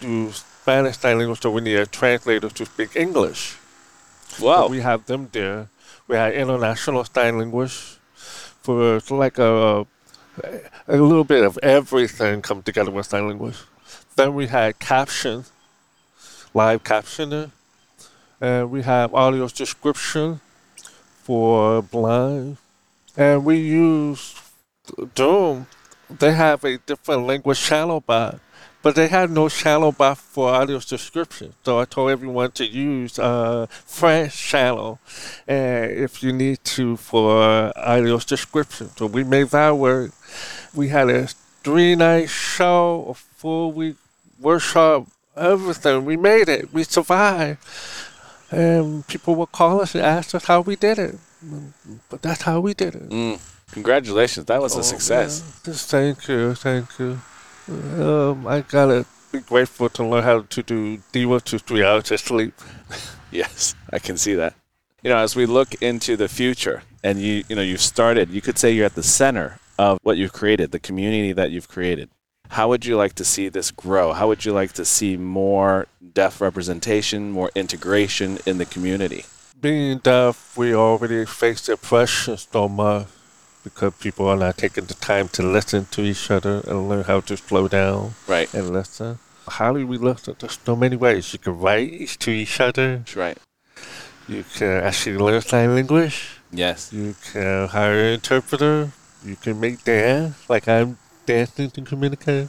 do 0.00 0.32
Spanish 0.32 0.98
sign 0.98 1.18
language, 1.18 1.40
so 1.40 1.50
we 1.50 1.60
need 1.60 1.76
a 1.76 1.86
translator 1.86 2.48
to 2.48 2.64
speak 2.66 2.96
English. 2.96 3.56
Wow. 4.40 4.66
So 4.66 4.68
we 4.68 4.80
have 4.80 5.06
them 5.06 5.28
there. 5.32 5.68
We 6.08 6.16
have 6.16 6.34
international 6.34 7.04
sign 7.04 7.38
language 7.38 7.98
for 8.62 9.00
like 9.10 9.38
a 9.38 9.86
a 10.88 10.96
little 10.96 11.24
bit 11.24 11.44
of 11.44 11.58
everything 11.62 12.42
come 12.42 12.62
together 12.62 12.90
with 12.90 13.06
sign 13.06 13.28
language. 13.28 13.58
Then 14.16 14.34
we 14.34 14.46
had 14.48 14.78
caption, 14.78 15.44
live 16.54 16.84
captioning, 16.84 17.50
and 18.40 18.70
we 18.70 18.82
have 18.82 19.12
audio 19.12 19.48
description 19.48 20.40
for 21.22 21.82
blind, 21.82 22.56
and 23.16 23.44
we 23.44 23.56
use 23.56 24.40
Zoom. 25.18 25.66
They 26.08 26.32
have 26.32 26.62
a 26.62 26.78
different 26.78 27.26
language 27.26 27.60
channel 27.60 28.00
bot, 28.00 28.38
but 28.82 28.94
they 28.94 29.08
had 29.08 29.30
no 29.30 29.48
channel 29.48 29.90
bot 29.90 30.18
for 30.18 30.50
audio 30.50 30.78
description. 30.78 31.54
So 31.64 31.80
I 31.80 31.86
told 31.86 32.12
everyone 32.12 32.52
to 32.52 32.64
use 32.64 33.18
uh, 33.18 33.66
French 33.68 34.36
channel, 34.36 35.00
and 35.48 35.90
if 35.90 36.22
you 36.22 36.32
need 36.32 36.62
to 36.76 36.96
for 36.96 37.72
audio 37.76 38.18
description. 38.18 38.90
So 38.96 39.06
we 39.06 39.24
made 39.24 39.48
that 39.48 39.76
work. 39.76 40.12
We 40.72 40.88
had 40.88 41.10
a 41.10 41.26
three 41.64 41.96
night 41.96 42.28
show, 42.28 43.06
a 43.08 43.14
full 43.14 43.72
week 43.72 43.96
workshop, 44.38 45.08
everything. 45.36 46.04
We 46.04 46.16
made 46.16 46.48
it. 46.48 46.72
We 46.72 46.84
survived. 46.84 47.58
And 48.50 49.06
people 49.06 49.34
would 49.36 49.52
call 49.52 49.80
us 49.80 49.94
and 49.94 50.04
ask 50.04 50.34
us 50.34 50.44
how 50.44 50.60
we 50.60 50.76
did 50.76 50.98
it. 50.98 51.16
But 52.08 52.22
that's 52.22 52.42
how 52.42 52.60
we 52.60 52.74
did 52.74 52.94
it. 52.94 53.08
Mm. 53.10 53.40
Congratulations. 53.72 54.46
That 54.46 54.60
was 54.62 54.74
a 54.76 54.78
Oh, 54.78 54.82
success. 54.82 55.42
yeah. 55.44 55.72
Just 55.72 55.90
thank 55.90 56.28
you, 56.28 56.54
thank 56.54 56.86
you. 56.98 57.18
Um, 57.68 58.46
I 58.46 58.60
gotta 58.60 59.06
be 59.32 59.40
grateful 59.40 59.88
to 59.88 60.04
learn 60.06 60.22
how 60.22 60.42
to 60.42 60.62
do 60.62 60.98
D1 61.12 61.42
to 61.44 61.58
three 61.58 61.82
hours 61.84 62.10
of 62.10 62.20
sleep. 62.20 62.54
Yes, 63.32 63.74
I 63.92 63.98
can 63.98 64.16
see 64.16 64.34
that. 64.34 64.54
You 65.02 65.10
know, 65.10 65.16
as 65.16 65.34
we 65.34 65.44
look 65.44 65.74
into 65.82 66.16
the 66.16 66.28
future, 66.28 66.84
and 67.02 67.20
you, 67.20 67.42
you 67.48 67.56
know, 67.56 67.62
you've 67.62 67.80
started. 67.80 68.30
You 68.30 68.40
could 68.40 68.58
say 68.58 68.70
you're 68.70 68.86
at 68.86 68.94
the 68.94 69.02
center 69.02 69.58
of 69.76 69.98
what 70.04 70.16
you've 70.18 70.32
created, 70.32 70.70
the 70.70 70.78
community 70.78 71.32
that 71.32 71.50
you've 71.50 71.66
created. 71.66 72.10
How 72.54 72.68
would 72.68 72.86
you 72.86 72.96
like 72.96 73.14
to 73.14 73.24
see 73.24 73.48
this 73.48 73.72
grow? 73.72 74.12
How 74.12 74.28
would 74.28 74.44
you 74.44 74.52
like 74.52 74.72
to 74.74 74.84
see 74.84 75.16
more 75.16 75.88
deaf 76.14 76.40
representation, 76.40 77.32
more 77.32 77.50
integration 77.56 78.38
in 78.46 78.58
the 78.58 78.64
community? 78.64 79.24
Being 79.60 79.98
deaf, 79.98 80.56
we 80.56 80.72
already 80.72 81.24
face 81.26 81.68
oppression 81.68 82.36
so 82.36 82.68
much 82.68 83.08
because 83.64 83.94
people 83.94 84.28
are 84.28 84.36
not 84.36 84.56
taking 84.56 84.84
the 84.84 84.94
time 84.94 85.26
to 85.30 85.42
listen 85.42 85.86
to 85.86 86.02
each 86.02 86.30
other 86.30 86.62
and 86.68 86.88
learn 86.88 87.02
how 87.04 87.20
to 87.22 87.36
slow 87.36 87.66
down 87.66 88.14
Right. 88.28 88.52
and 88.54 88.70
listen. 88.72 89.18
How 89.48 89.72
do 89.72 89.84
we 89.84 89.98
listen? 89.98 90.36
There's 90.38 90.58
so 90.64 90.76
many 90.76 90.94
ways. 90.96 91.32
You 91.32 91.40
can 91.40 91.58
write 91.58 92.08
to 92.20 92.30
each 92.30 92.60
other. 92.60 92.98
That's 92.98 93.16
right. 93.16 93.38
You 94.28 94.44
can 94.54 94.84
actually 94.84 95.16
learn 95.18 95.40
sign 95.42 95.74
language. 95.74 96.38
Yes. 96.52 96.92
You 96.92 97.16
can 97.32 97.66
hire 97.68 97.98
an 97.98 98.12
interpreter. 98.14 98.92
You 99.24 99.34
can 99.36 99.58
make 99.58 99.82
dance, 99.82 100.36
like 100.48 100.68
I'm 100.68 100.98
dancing 101.26 101.70
to 101.70 101.82
communicate. 101.82 102.48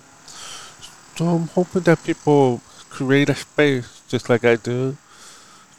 So 1.16 1.26
I'm 1.26 1.48
hoping 1.48 1.84
that 1.84 2.04
people 2.04 2.62
create 2.90 3.30
a 3.30 3.36
space, 3.36 4.02
just 4.08 4.30
like 4.30 4.44
I 4.44 4.56
do, 4.56 4.98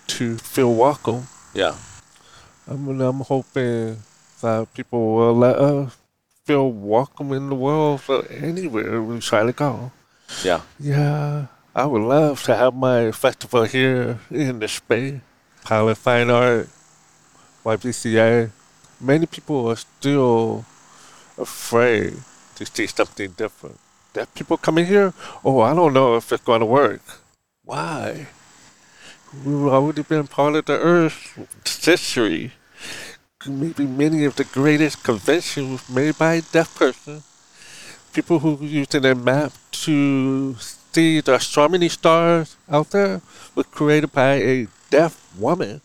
to 0.08 0.38
feel 0.38 0.74
welcome. 0.74 1.28
Yeah. 1.54 1.74
I'm, 2.66 3.00
I'm 3.00 3.20
hoping 3.20 3.98
that 4.40 4.72
people 4.74 5.14
will 5.14 5.34
let 5.34 5.56
us 5.56 5.96
feel 6.44 6.70
welcome 6.70 7.32
in 7.32 7.48
the 7.48 7.54
world 7.54 8.00
for 8.00 8.26
anywhere 8.28 9.02
we 9.02 9.18
try 9.20 9.44
to 9.44 9.52
go. 9.52 9.92
Yeah. 10.44 10.62
Yeah, 10.78 11.46
I 11.74 11.86
would 11.86 12.02
love 12.02 12.42
to 12.44 12.56
have 12.56 12.74
my 12.74 13.12
festival 13.12 13.64
here 13.64 14.20
in 14.30 14.58
the 14.58 14.68
space. 14.68 15.20
Pilot 15.64 15.96
Fine 15.96 16.30
Art, 16.30 16.68
YBCA. 17.64 18.50
Many 19.00 19.26
people 19.26 19.68
are 19.68 19.76
still 19.76 20.64
afraid 21.36 22.14
to 22.56 22.66
see 22.66 22.86
something 22.86 23.30
different. 23.32 23.78
That 24.12 24.34
people 24.34 24.56
coming 24.56 24.86
here, 24.86 25.14
oh, 25.44 25.60
I 25.60 25.74
don't 25.74 25.92
know 25.92 26.16
if 26.16 26.32
it's 26.32 26.42
going 26.42 26.60
to 26.60 26.66
work. 26.66 27.02
Why? 27.64 28.26
We've 29.44 29.66
already 29.66 30.02
been 30.02 30.26
part 30.26 30.54
of 30.54 30.64
the 30.64 30.78
Earth's 30.78 31.84
history. 31.84 32.52
Maybe 33.46 33.86
many 33.86 34.24
of 34.24 34.36
the 34.36 34.44
greatest 34.44 35.04
conventions 35.04 35.88
made 35.88 36.18
by 36.18 36.34
a 36.34 36.42
deaf 36.42 36.74
person 36.76 37.22
people 38.16 38.38
who 38.38 38.64
using 38.64 39.04
a 39.04 39.14
map 39.14 39.52
to 39.70 40.54
see 40.58 41.20
the 41.20 41.34
astronomy 41.34 41.86
stars 41.86 42.56
out 42.66 42.88
there 42.90 43.20
was 43.54 43.66
created 43.66 44.10
by 44.10 44.32
a 44.36 44.66
deaf 44.88 45.12
woman. 45.38 45.82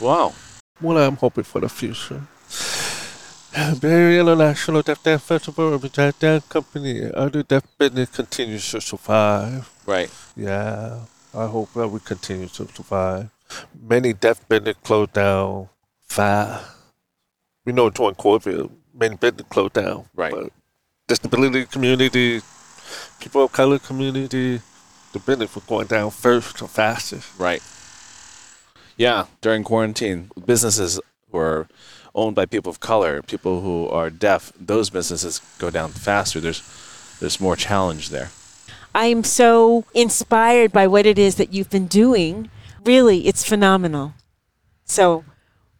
Wow. 0.00 0.32
What 0.80 0.96
I'm 0.96 1.14
hoping 1.14 1.44
for 1.44 1.60
the 1.60 1.68
future. 1.68 2.22
Very 3.54 4.18
International 4.18 4.82
Deaf 4.82 5.00
Dance 5.02 5.22
Festival, 5.22 5.74
Urban 5.74 5.90
Jazz 5.90 6.14
Dance 6.14 6.44
Company, 6.46 7.08
other 7.14 7.44
deaf 7.44 7.62
business 7.78 8.10
continues 8.10 8.68
to 8.72 8.80
survive. 8.80 9.70
Right. 9.86 10.10
Yeah, 10.36 11.00
I 11.32 11.46
hope 11.46 11.72
that 11.74 11.86
we 11.86 12.00
continue 12.00 12.48
to 12.48 12.66
survive. 12.66 13.30
Many 13.80 14.12
deaf 14.12 14.48
business 14.48 14.76
closed 14.82 15.12
down 15.12 15.68
fast. 16.00 16.66
We 17.64 17.72
know 17.72 17.90
during 17.90 18.16
COVID, 18.16 18.70
many 18.92 19.16
business 19.16 19.46
closed 19.48 19.74
down. 19.74 20.06
Right. 20.16 20.32
But 20.32 20.52
disability 21.06 21.66
community, 21.66 22.40
people 23.20 23.44
of 23.44 23.52
color 23.52 23.78
community, 23.78 24.60
the 25.12 25.20
business 25.20 25.54
was 25.54 25.64
going 25.64 25.86
down 25.86 26.10
first 26.10 26.60
or 26.60 26.66
fastest. 26.66 27.38
Right. 27.38 27.62
Yeah, 28.96 29.26
during 29.40 29.62
quarantine, 29.62 30.32
businesses 30.44 31.00
who 31.30 31.38
are 31.38 31.68
owned 32.14 32.36
by 32.36 32.46
people 32.46 32.70
of 32.70 32.80
color, 32.80 33.22
people 33.22 33.60
who 33.60 33.88
are 33.88 34.10
deaf, 34.10 34.52
those 34.58 34.90
businesses 34.90 35.40
go 35.58 35.70
down 35.70 35.90
faster. 35.90 36.40
There's 36.40 36.62
there's 37.20 37.40
more 37.40 37.56
challenge 37.56 38.10
there. 38.10 38.30
I 38.94 39.06
am 39.06 39.24
so 39.24 39.84
inspired 39.94 40.72
by 40.72 40.86
what 40.86 41.06
it 41.06 41.18
is 41.18 41.34
that 41.36 41.52
you've 41.52 41.70
been 41.70 41.86
doing. 41.86 42.50
Really, 42.84 43.26
it's 43.26 43.44
phenomenal. 43.44 44.12
So, 44.84 45.24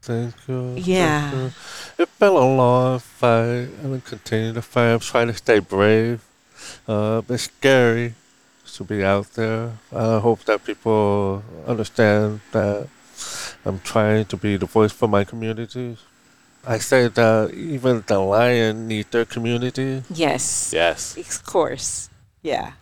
Thank 0.02 0.34
you. 0.48 0.74
thank 0.74 0.86
Yeah. 0.86 1.32
you. 1.32 1.50
It's 1.98 2.18
been 2.18 2.32
a 2.32 2.56
long 2.56 2.98
fight. 2.98 3.68
I'm 3.82 3.90
gonna 3.90 4.00
continue 4.00 4.52
to 4.54 4.62
fight. 4.62 4.92
I'm 4.94 5.00
trying 5.00 5.28
to 5.28 5.34
stay 5.34 5.58
brave. 5.60 6.20
Uh, 6.88 7.22
it's 7.28 7.44
scary 7.44 8.14
to 8.74 8.84
be 8.84 9.04
out 9.04 9.32
there. 9.34 9.72
I 9.94 10.18
hope 10.18 10.44
that 10.44 10.64
people 10.64 11.42
understand 11.66 12.40
that 12.52 12.88
I'm 13.64 13.78
trying 13.80 14.24
to 14.26 14.36
be 14.36 14.56
the 14.56 14.66
voice 14.66 14.92
for 14.92 15.08
my 15.08 15.24
community. 15.24 15.96
I 16.66 16.78
said 16.78 17.14
that 17.14 17.52
even 17.54 18.04
the 18.06 18.18
lion 18.18 18.88
need 18.88 19.10
their 19.10 19.24
community. 19.24 20.02
yes. 20.10 20.72
Yes. 20.72 21.16
Of 21.16 21.44
course. 21.44 22.08
Yeah. 22.42 22.72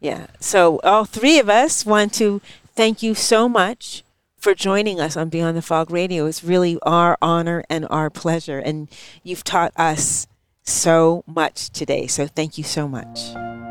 Yeah. 0.00 0.26
So, 0.40 0.78
all 0.84 1.04
three 1.04 1.38
of 1.38 1.48
us 1.48 1.86
want 1.86 2.12
to 2.14 2.40
thank 2.74 3.02
you 3.02 3.14
so 3.14 3.48
much 3.48 4.04
for 4.38 4.54
joining 4.54 5.00
us 5.00 5.16
on 5.16 5.28
Beyond 5.28 5.56
the 5.56 5.62
Fog 5.62 5.90
Radio. 5.90 6.26
It's 6.26 6.44
really 6.44 6.78
our 6.82 7.16
honor 7.22 7.64
and 7.70 7.86
our 7.90 8.10
pleasure. 8.10 8.58
And 8.58 8.88
you've 9.22 9.44
taught 9.44 9.72
us 9.76 10.26
so 10.62 11.24
much 11.26 11.70
today. 11.70 12.06
So, 12.06 12.26
thank 12.26 12.58
you 12.58 12.64
so 12.64 12.86
much. 12.86 13.65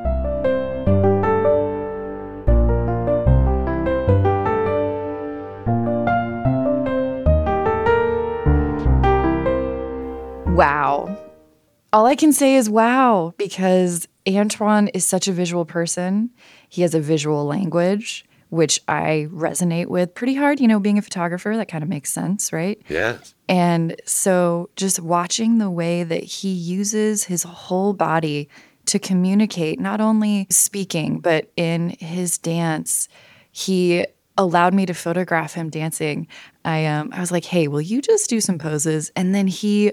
I 12.06 12.16
can 12.16 12.32
say 12.32 12.56
is 12.56 12.70
wow, 12.70 13.34
because 13.36 14.08
Antoine 14.26 14.88
is 14.90 15.06
such 15.06 15.28
a 15.28 15.34
visual 15.34 15.66
person. 15.66 16.30
He 16.70 16.82
has 16.82 16.96
a 16.96 17.02
visual 17.02 17.44
language, 17.46 18.24
which 18.52 18.80
I 18.88 19.28
resonate 19.32 19.88
with 19.88 20.16
pretty 20.16 20.36
hard. 20.36 20.62
You 20.62 20.70
know, 20.70 20.80
being 20.80 20.98
a 20.98 21.02
photographer, 21.02 21.58
that 21.58 21.68
kind 21.68 21.84
of 21.84 21.90
makes 21.90 22.14
sense, 22.14 22.54
right? 22.54 22.82
Yes. 22.88 23.36
And 23.50 24.02
so 24.06 24.70
just 24.78 25.02
watching 25.02 25.58
the 25.58 25.70
way 25.70 26.04
that 26.04 26.24
he 26.24 26.54
uses 26.54 27.26
his 27.26 27.44
whole 27.44 27.92
body 27.92 28.48
to 28.86 28.98
communicate, 28.98 29.78
not 29.78 30.00
only 30.00 30.48
speaking, 30.50 31.20
but 31.20 31.52
in 31.58 31.98
his 32.00 32.38
dance, 32.38 33.10
he 33.52 34.06
allowed 34.38 34.74
me 34.74 34.86
to 34.86 34.94
photograph 34.94 35.54
him 35.54 35.70
dancing. 35.70 36.28
I 36.64 36.86
um 36.86 37.10
I 37.14 37.20
was 37.20 37.32
like, 37.32 37.44
"Hey, 37.44 37.68
will 37.68 37.82
you 37.82 38.02
just 38.02 38.30
do 38.30 38.40
some 38.40 38.58
poses?" 38.58 39.12
And 39.18 39.36
then 39.36 39.48
he 39.48 39.92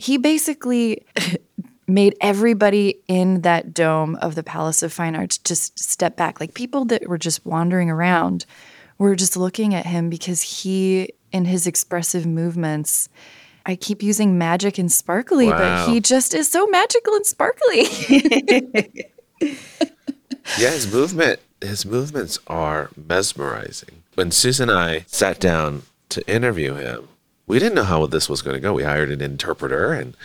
he 0.00 0.16
basically 0.16 1.04
made 1.86 2.16
everybody 2.20 2.98
in 3.06 3.42
that 3.42 3.74
dome 3.74 4.16
of 4.16 4.34
the 4.34 4.42
Palace 4.42 4.82
of 4.82 4.92
Fine 4.92 5.14
Arts 5.14 5.36
just 5.38 5.78
step 5.78 6.16
back. 6.16 6.40
Like 6.40 6.54
people 6.54 6.84
that 6.86 7.06
were 7.08 7.18
just 7.18 7.44
wandering 7.44 7.90
around 7.90 8.46
were 8.98 9.14
just 9.14 9.36
looking 9.36 9.74
at 9.74 9.84
him 9.86 10.08
because 10.08 10.40
he 10.42 11.10
in 11.32 11.44
his 11.44 11.66
expressive 11.66 12.26
movements 12.26 13.08
I 13.66 13.76
keep 13.76 14.02
using 14.02 14.38
magic 14.38 14.78
and 14.78 14.90
sparkly, 14.90 15.48
Wow. 15.48 15.58
but 15.86 15.92
he 15.92 16.00
just 16.00 16.32
is 16.32 16.50
so 16.50 16.66
magical 16.68 17.14
and 17.14 17.26
sparkly. 17.26 17.84
Yeah, 20.58 20.70
his 20.70 20.92
movement 20.92 21.40
his 21.60 21.84
movements 21.84 22.38
are 22.46 22.90
mesmerizing. 22.96 24.02
When 24.14 24.30
Susan 24.30 24.70
and 24.70 24.78
I 24.78 25.04
sat 25.06 25.38
down 25.38 25.82
to 26.08 26.26
interview 26.26 26.74
him, 26.74 27.08
we 27.50 27.58
didn't 27.58 27.74
know 27.74 27.84
how 27.84 28.06
this 28.06 28.28
was 28.28 28.42
going 28.42 28.54
to 28.54 28.60
go. 28.60 28.72
We 28.72 28.84
hired 28.84 29.10
an 29.10 29.20
interpreter 29.20 29.92
and 29.92 30.16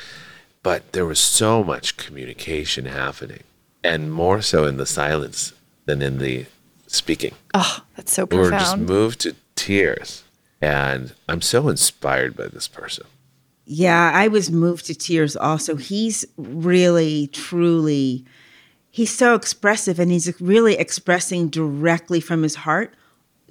but 0.61 0.93
there 0.93 1.05
was 1.05 1.19
so 1.19 1.63
much 1.63 1.97
communication 1.97 2.85
happening 2.85 3.43
and 3.83 4.11
more 4.11 4.41
so 4.41 4.65
in 4.65 4.77
the 4.77 4.85
silence 4.85 5.53
than 5.85 6.01
in 6.01 6.19
the 6.19 6.45
speaking. 6.87 7.33
oh, 7.53 7.83
that's 7.95 8.13
so 8.13 8.25
profound. 8.25 8.45
We 8.45 8.51
were 8.51 8.59
just 8.59 8.77
moved 8.77 9.19
to 9.21 9.35
tears 9.55 10.23
and 10.61 11.13
I'm 11.27 11.41
so 11.41 11.67
inspired 11.67 12.37
by 12.37 12.47
this 12.47 12.67
person. 12.67 13.07
Yeah, 13.65 14.11
I 14.13 14.27
was 14.27 14.51
moved 14.51 14.85
to 14.85 14.95
tears 14.95 15.35
also. 15.35 15.75
He's 15.75 16.25
really, 16.37 17.27
truly, 17.27 18.23
he's 18.91 19.13
so 19.13 19.33
expressive 19.33 19.99
and 19.99 20.11
he's 20.11 20.39
really 20.39 20.77
expressing 20.77 21.49
directly 21.49 22.19
from 22.19 22.43
his 22.43 22.55
heart 22.55 22.93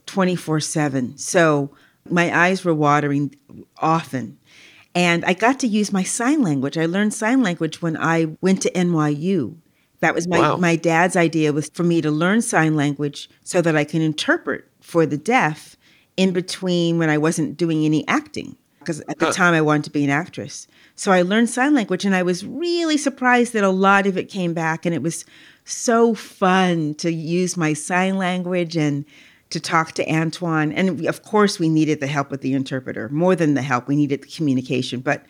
24 0.06 0.60
7. 0.60 1.18
So 1.18 1.70
my 2.10 2.36
eyes 2.36 2.64
were 2.64 2.74
watering 2.74 3.34
often. 3.78 4.38
And 4.94 5.24
I 5.24 5.32
got 5.32 5.58
to 5.60 5.66
use 5.66 5.92
my 5.92 6.02
sign 6.04 6.42
language. 6.42 6.78
I 6.78 6.86
learned 6.86 7.14
sign 7.14 7.42
language 7.42 7.82
when 7.82 7.96
I 7.96 8.36
went 8.40 8.62
to 8.62 8.70
NYU. 8.72 9.56
That 10.00 10.14
was 10.14 10.28
my, 10.28 10.38
Wow. 10.38 10.56
my 10.56 10.76
dad's 10.76 11.16
idea 11.16 11.52
was 11.52 11.68
for 11.72 11.82
me 11.82 12.00
to 12.02 12.10
learn 12.10 12.42
sign 12.42 12.76
language 12.76 13.28
so 13.42 13.60
that 13.62 13.74
I 13.76 13.84
can 13.84 14.02
interpret 14.02 14.68
for 14.80 15.06
the 15.06 15.16
deaf 15.16 15.76
in 16.16 16.32
between 16.32 16.98
when 16.98 17.10
I 17.10 17.18
wasn't 17.18 17.56
doing 17.56 17.84
any 17.84 18.06
acting. 18.06 18.56
Because 18.78 19.00
at 19.08 19.18
the 19.18 19.30
time 19.32 19.54
I 19.54 19.62
wanted 19.62 19.84
to 19.84 19.90
be 19.90 20.04
an 20.04 20.10
actress. 20.10 20.68
So 20.94 21.10
I 21.10 21.22
learned 21.22 21.48
sign 21.48 21.72
language 21.74 22.04
and 22.04 22.14
I 22.14 22.22
was 22.22 22.44
really 22.44 22.98
surprised 22.98 23.54
that 23.54 23.64
a 23.64 23.70
lot 23.70 24.06
of 24.06 24.18
it 24.18 24.28
came 24.28 24.52
back. 24.52 24.84
And 24.84 24.94
it 24.94 25.02
was 25.02 25.24
so 25.64 26.12
fun 26.14 26.94
to 26.96 27.10
use 27.10 27.56
my 27.56 27.72
sign 27.72 28.18
language 28.18 28.76
and 28.76 29.06
to 29.50 29.60
talk 29.60 29.92
to 29.92 30.10
Antoine. 30.10 30.72
And 30.72 31.00
we- 31.00 31.06
of 31.06 31.22
course, 31.22 31.58
we 31.58 31.68
needed 31.68 32.00
the 32.00 32.06
help 32.06 32.30
with 32.30 32.40
the 32.40 32.52
interpreter. 32.52 33.08
More 33.10 33.36
than 33.36 33.54
the 33.54 33.62
help, 33.62 33.88
we 33.88 33.96
needed 33.96 34.22
the 34.22 34.28
communication. 34.28 35.00
But 35.00 35.24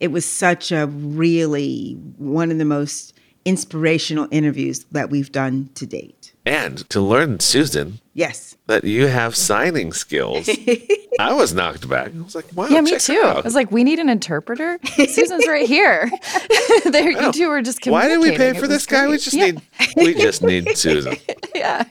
it 0.00 0.12
was 0.12 0.24
such 0.24 0.72
a 0.72 0.86
really 0.86 1.92
one 2.16 2.50
of 2.50 2.58
the 2.58 2.64
most 2.64 3.14
inspirational 3.48 4.28
interviews 4.30 4.84
that 4.92 5.10
we've 5.10 5.32
done 5.32 5.70
to 5.74 5.86
date. 5.86 6.32
And 6.44 6.88
to 6.90 7.00
learn 7.00 7.40
Susan 7.40 8.00
Yes. 8.14 8.56
that 8.66 8.84
you 8.84 9.06
have 9.06 9.34
signing 9.36 9.92
skills. 9.92 10.48
I 11.20 11.32
was 11.32 11.52
knocked 11.54 11.88
back. 11.88 12.12
I 12.14 12.20
was 12.22 12.34
like, 12.34 12.46
wow. 12.54 12.66
yeah, 12.68 12.80
me 12.80 12.90
check 12.92 13.00
too. 13.02 13.14
her 13.20 13.26
I 13.26 13.40
was 13.40 13.54
like, 13.54 13.70
we 13.70 13.84
need 13.84 13.98
an 13.98 14.08
interpreter. 14.08 14.78
Susan's 14.96 15.46
right 15.46 15.66
here. 15.68 16.10
there, 16.84 17.10
you 17.10 17.32
two 17.32 17.50
are 17.50 17.60
just 17.62 17.86
Why 17.86 18.08
did 18.08 18.18
we 18.20 18.36
pay 18.36 18.52
for 18.54 18.66
this 18.66 18.82
was 18.82 18.86
guy? 18.86 19.08
We 19.08 19.16
just 19.18 19.34
Yeah. 19.36 19.46
need 19.46 19.62
we 19.96 20.14
just 20.14 20.42
need 20.42 20.76
Susan. 20.76 21.16
yeah. 21.54 21.84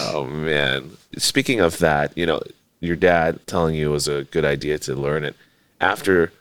Oh 0.00 0.24
man. 0.26 0.96
Speaking 1.18 1.60
of 1.60 1.78
that, 1.78 2.16
you 2.16 2.26
know, 2.26 2.40
your 2.80 2.96
dad 2.96 3.38
telling 3.46 3.74
you 3.74 3.88
it 3.90 3.92
was 3.92 4.08
a 4.08 4.24
good 4.24 4.44
idea 4.44 4.78
to 4.80 4.94
learn 4.94 5.24
it. 5.24 5.36
After 5.80 6.32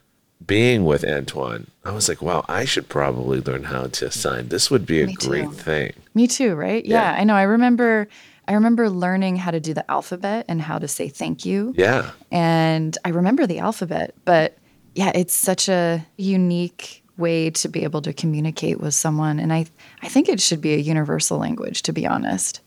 being 0.45 0.86
with 0.86 1.06
Antoine, 1.06 1.67
I 1.86 1.91
was 1.91 2.10
like, 2.10 2.21
wow, 2.21 2.43
I 2.47 2.65
should 2.65 2.89
probably 2.89 3.39
learn 3.41 3.63
how 3.63 3.88
to 3.88 4.12
sign. 4.12 4.49
This 4.49 4.69
would 4.71 4.86
be 4.86 5.01
a 5.01 5.08
Me 5.08 5.15
too. 5.15 5.27
great 5.29 5.51
thing. 5.53 5.93
Me 6.13 6.27
too, 6.27 6.56
right? 6.56 6.84
Yeah. 6.86 7.13
Yeah. 7.13 7.21
I 7.21 7.23
know. 7.23 7.36
I 7.36 7.43
remember 7.43 8.08
I 8.47 8.53
remember 8.53 8.89
learning 8.89 9.38
how 9.38 9.51
to 9.51 9.60
do 9.62 9.73
the 9.73 9.89
alphabet 9.89 10.45
and 10.49 10.62
how 10.62 10.77
to 10.77 10.88
say 10.88 11.08
thank 11.08 11.45
you. 11.45 11.73
Yeah. 11.77 12.12
And 12.32 12.97
I 13.06 13.10
remember 13.10 13.47
the 13.47 13.60
alphabet, 13.60 14.13
but 14.25 14.58
yeah, 14.95 15.12
it's 15.15 15.34
such 15.34 15.69
a 15.69 16.06
unique 16.17 17.03
way 17.15 17.49
to 17.51 17.69
be 17.69 17.84
able 17.84 18.01
to 18.01 18.12
communicate 18.12 18.79
with 18.82 18.93
someone 18.93 19.39
and 19.39 19.53
I 19.53 19.67
I 20.01 20.08
think 20.10 20.27
it 20.27 20.41
should 20.41 20.62
be 20.62 20.73
a 20.73 20.77
universal 20.77 21.38
language 21.38 21.84
to 21.84 21.93
be 21.93 22.08
honest. 22.08 22.60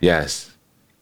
Yes. 0.00 0.50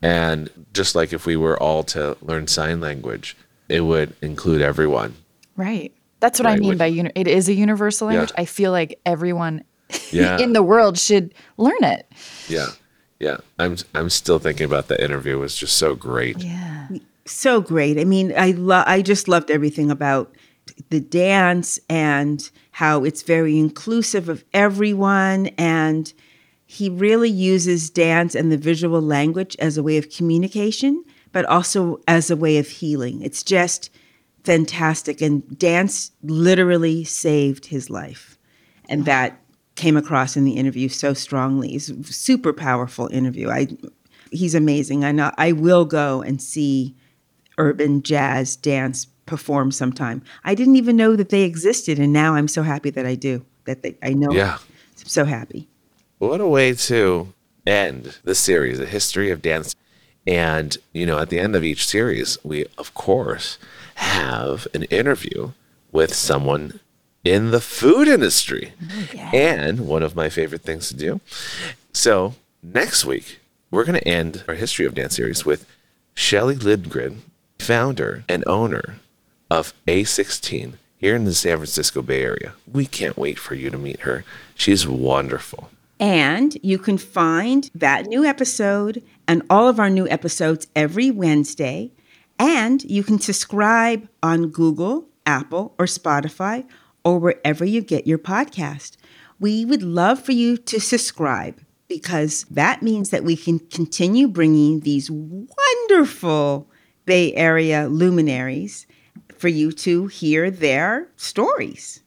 And 0.02 0.50
just 0.74 0.94
like 0.94 1.12
if 1.12 1.26
we 1.26 1.36
were 1.36 1.60
all 1.60 1.82
to 1.84 2.16
learn 2.22 2.46
sign 2.46 2.80
language, 2.80 3.36
it 3.68 3.80
would 3.80 4.14
include 4.22 4.60
everyone. 4.62 5.16
Right. 5.58 5.92
That's 6.20 6.38
what 6.40 6.46
I 6.46 6.56
mean 6.56 6.70
which- 6.70 6.78
by 6.78 6.86
uni- 6.86 7.12
it 7.14 7.26
is 7.28 7.48
a 7.48 7.52
universal 7.54 8.08
Yeah. 8.10 8.18
language. 8.20 8.34
I 8.38 8.44
feel 8.46 8.72
like 8.72 8.98
everyone 9.04 9.64
Yeah. 10.10 10.38
in 10.38 10.52
the 10.54 10.62
world 10.62 10.98
should 10.98 11.34
learn 11.58 11.82
it. 11.82 12.06
Yeah. 12.48 12.68
Yeah. 13.20 13.38
I'm 13.58 13.76
I'm 13.94 14.08
still 14.08 14.38
thinking 14.38 14.64
about 14.64 14.88
the 14.88 15.02
interview. 15.04 15.36
It 15.36 15.40
was 15.40 15.56
just 15.56 15.76
so 15.76 15.94
great. 15.94 16.38
Yeah. 16.42 16.88
so 17.26 17.60
great. 17.60 17.98
I 17.98 18.04
mean, 18.04 18.32
I 18.36 18.52
lo- 18.52 18.84
I 18.86 19.02
just 19.02 19.28
loved 19.28 19.50
everything 19.50 19.90
about 19.90 20.34
the 20.90 21.00
dance 21.00 21.78
and 21.90 22.48
how 22.70 23.04
it's 23.04 23.22
very 23.22 23.58
inclusive 23.58 24.28
of 24.30 24.44
everyone 24.54 25.48
and 25.58 26.12
he 26.66 26.88
really 26.90 27.30
uses 27.30 27.90
dance 27.90 28.34
and 28.34 28.52
the 28.52 28.56
visual 28.58 29.00
language 29.00 29.56
as 29.58 29.76
a 29.78 29.82
way 29.82 29.96
of 29.96 30.10
communication, 30.10 31.02
but 31.32 31.44
also 31.46 31.98
as 32.06 32.30
a 32.30 32.36
way 32.36 32.58
of 32.58 32.68
healing. 32.68 33.22
It's 33.22 33.42
just 33.42 33.90
fantastic 34.48 35.20
and 35.20 35.58
dance 35.58 36.10
literally 36.22 37.04
saved 37.04 37.66
his 37.66 37.90
life. 37.90 38.38
And 38.88 39.04
that 39.04 39.38
came 39.74 39.94
across 39.94 40.38
in 40.38 40.44
the 40.44 40.52
interview 40.52 40.88
so 40.88 41.12
strongly. 41.12 41.74
It's 41.74 41.90
a 41.90 42.02
super 42.04 42.54
powerful 42.54 43.08
interview. 43.12 43.50
I 43.50 43.68
he's 44.30 44.54
amazing. 44.54 45.04
I 45.04 45.12
know 45.12 45.32
I 45.36 45.52
will 45.52 45.84
go 45.84 46.22
and 46.22 46.40
see 46.40 46.96
urban 47.58 48.02
jazz 48.02 48.56
dance 48.56 49.04
perform 49.26 49.70
sometime. 49.70 50.22
I 50.44 50.54
didn't 50.54 50.76
even 50.76 50.96
know 50.96 51.14
that 51.14 51.28
they 51.28 51.42
existed, 51.42 51.98
and 51.98 52.10
now 52.10 52.34
I'm 52.34 52.48
so 52.48 52.62
happy 52.62 52.88
that 52.88 53.04
I 53.04 53.16
do. 53.16 53.44
That 53.66 53.82
they, 53.82 53.98
I 54.02 54.14
know. 54.14 54.30
Yeah. 54.32 54.56
I'm 54.56 55.08
so 55.08 55.26
happy. 55.26 55.68
What 56.16 56.40
a 56.40 56.48
way 56.48 56.72
to 56.72 57.34
end 57.66 58.16
the 58.24 58.34
series, 58.34 58.78
the 58.78 58.86
history 58.86 59.30
of 59.30 59.42
dance. 59.42 59.76
And, 60.28 60.76
you 60.92 61.06
know, 61.06 61.18
at 61.18 61.30
the 61.30 61.40
end 61.40 61.56
of 61.56 61.64
each 61.64 61.86
series, 61.86 62.36
we, 62.44 62.66
of 62.76 62.92
course, 62.92 63.56
have 63.94 64.68
an 64.74 64.82
interview 64.84 65.52
with 65.90 66.14
someone 66.14 66.80
in 67.24 67.50
the 67.50 67.62
food 67.62 68.06
industry. 68.06 68.74
Oh, 68.92 69.30
and 69.32 69.88
one 69.88 70.02
of 70.02 70.14
my 70.14 70.28
favorite 70.28 70.60
things 70.60 70.88
to 70.88 70.94
do. 70.94 71.20
So, 71.94 72.34
next 72.62 73.06
week, 73.06 73.40
we're 73.70 73.84
going 73.84 73.98
to 73.98 74.06
end 74.06 74.44
our 74.46 74.54
History 74.54 74.84
of 74.84 74.94
Dance 74.94 75.16
series 75.16 75.46
with 75.46 75.66
Shelley 76.12 76.56
Lindgren, 76.56 77.22
founder 77.58 78.24
and 78.28 78.44
owner 78.46 78.96
of 79.50 79.72
A16 79.86 80.74
here 80.98 81.16
in 81.16 81.24
the 81.24 81.32
San 81.32 81.56
Francisco 81.56 82.02
Bay 82.02 82.22
Area. 82.22 82.52
We 82.70 82.84
can't 82.84 83.16
wait 83.16 83.38
for 83.38 83.54
you 83.54 83.70
to 83.70 83.78
meet 83.78 84.00
her. 84.00 84.24
She's 84.54 84.86
wonderful. 84.86 85.70
And 86.00 86.56
you 86.62 86.78
can 86.78 86.98
find 86.98 87.70
that 87.74 88.06
new 88.06 88.24
episode 88.24 89.02
and 89.26 89.42
all 89.50 89.68
of 89.68 89.80
our 89.80 89.90
new 89.90 90.08
episodes 90.08 90.68
every 90.76 91.10
Wednesday. 91.10 91.92
And 92.38 92.84
you 92.84 93.02
can 93.02 93.18
subscribe 93.18 94.08
on 94.22 94.50
Google, 94.50 95.08
Apple, 95.26 95.74
or 95.78 95.86
Spotify, 95.86 96.66
or 97.04 97.18
wherever 97.18 97.64
you 97.64 97.80
get 97.80 98.06
your 98.06 98.18
podcast. 98.18 98.96
We 99.40 99.64
would 99.64 99.82
love 99.82 100.20
for 100.22 100.32
you 100.32 100.56
to 100.56 100.80
subscribe 100.80 101.60
because 101.88 102.44
that 102.50 102.82
means 102.82 103.10
that 103.10 103.24
we 103.24 103.36
can 103.36 103.58
continue 103.58 104.28
bringing 104.28 104.80
these 104.80 105.10
wonderful 105.10 106.70
Bay 107.06 107.32
Area 107.34 107.88
luminaries 107.88 108.86
for 109.36 109.48
you 109.48 109.72
to 109.72 110.06
hear 110.06 110.50
their 110.50 111.08
stories. 111.16 112.02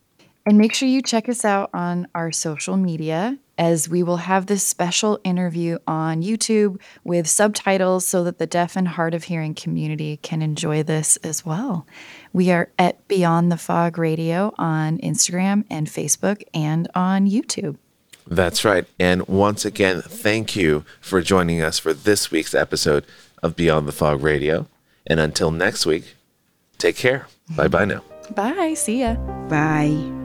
And 0.45 0.57
make 0.57 0.73
sure 0.73 0.87
you 0.87 1.01
check 1.01 1.29
us 1.29 1.45
out 1.45 1.69
on 1.73 2.07
our 2.15 2.31
social 2.31 2.75
media 2.75 3.37
as 3.57 3.87
we 3.87 4.01
will 4.01 4.17
have 4.17 4.47
this 4.47 4.63
special 4.63 5.19
interview 5.23 5.77
on 5.85 6.23
YouTube 6.23 6.81
with 7.03 7.27
subtitles 7.27 8.07
so 8.07 8.23
that 8.23 8.39
the 8.39 8.47
deaf 8.47 8.75
and 8.75 8.87
hard 8.87 9.13
of 9.13 9.25
hearing 9.25 9.53
community 9.53 10.17
can 10.23 10.41
enjoy 10.41 10.81
this 10.81 11.17
as 11.17 11.45
well. 11.45 11.85
We 12.33 12.49
are 12.49 12.69
at 12.79 13.07
Beyond 13.07 13.51
the 13.51 13.57
Fog 13.57 13.99
Radio 13.99 14.51
on 14.57 14.97
Instagram 14.97 15.63
and 15.69 15.85
Facebook 15.85 16.41
and 16.55 16.89
on 16.95 17.27
YouTube. 17.27 17.77
That's 18.25 18.65
right. 18.65 18.87
And 18.99 19.27
once 19.27 19.63
again, 19.63 20.01
thank 20.01 20.55
you 20.55 20.83
for 20.99 21.21
joining 21.21 21.61
us 21.61 21.77
for 21.77 21.93
this 21.93 22.31
week's 22.31 22.55
episode 22.55 23.05
of 23.43 23.55
Beyond 23.55 23.87
the 23.87 23.91
Fog 23.91 24.23
Radio. 24.23 24.67
And 25.05 25.19
until 25.19 25.51
next 25.51 25.85
week, 25.85 26.15
take 26.79 26.95
care. 26.95 27.27
Bye 27.55 27.67
bye 27.67 27.85
now. 27.85 28.03
Bye. 28.33 28.73
See 28.75 29.01
ya. 29.01 29.15
Bye. 29.49 30.20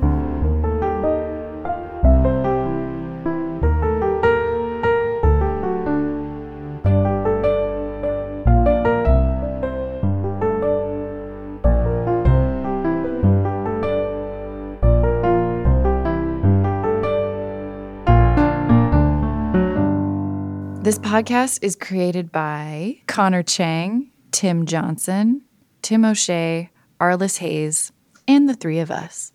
Podcast 21.16 21.60
is 21.62 21.74
created 21.74 22.30
by 22.30 22.98
Connor 23.06 23.42
Chang, 23.42 24.10
Tim 24.32 24.66
Johnson, 24.66 25.40
Tim 25.80 26.04
O'Shea, 26.04 26.68
Arliss 27.00 27.38
Hayes, 27.38 27.90
and 28.28 28.46
the 28.46 28.54
three 28.54 28.80
of 28.80 28.90
us. 28.90 29.32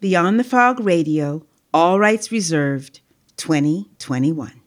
Beyond 0.00 0.40
the 0.40 0.44
Fog 0.44 0.80
Radio, 0.80 1.44
all 1.74 2.00
rights 2.00 2.32
reserved, 2.32 3.02
2021. 3.36 4.57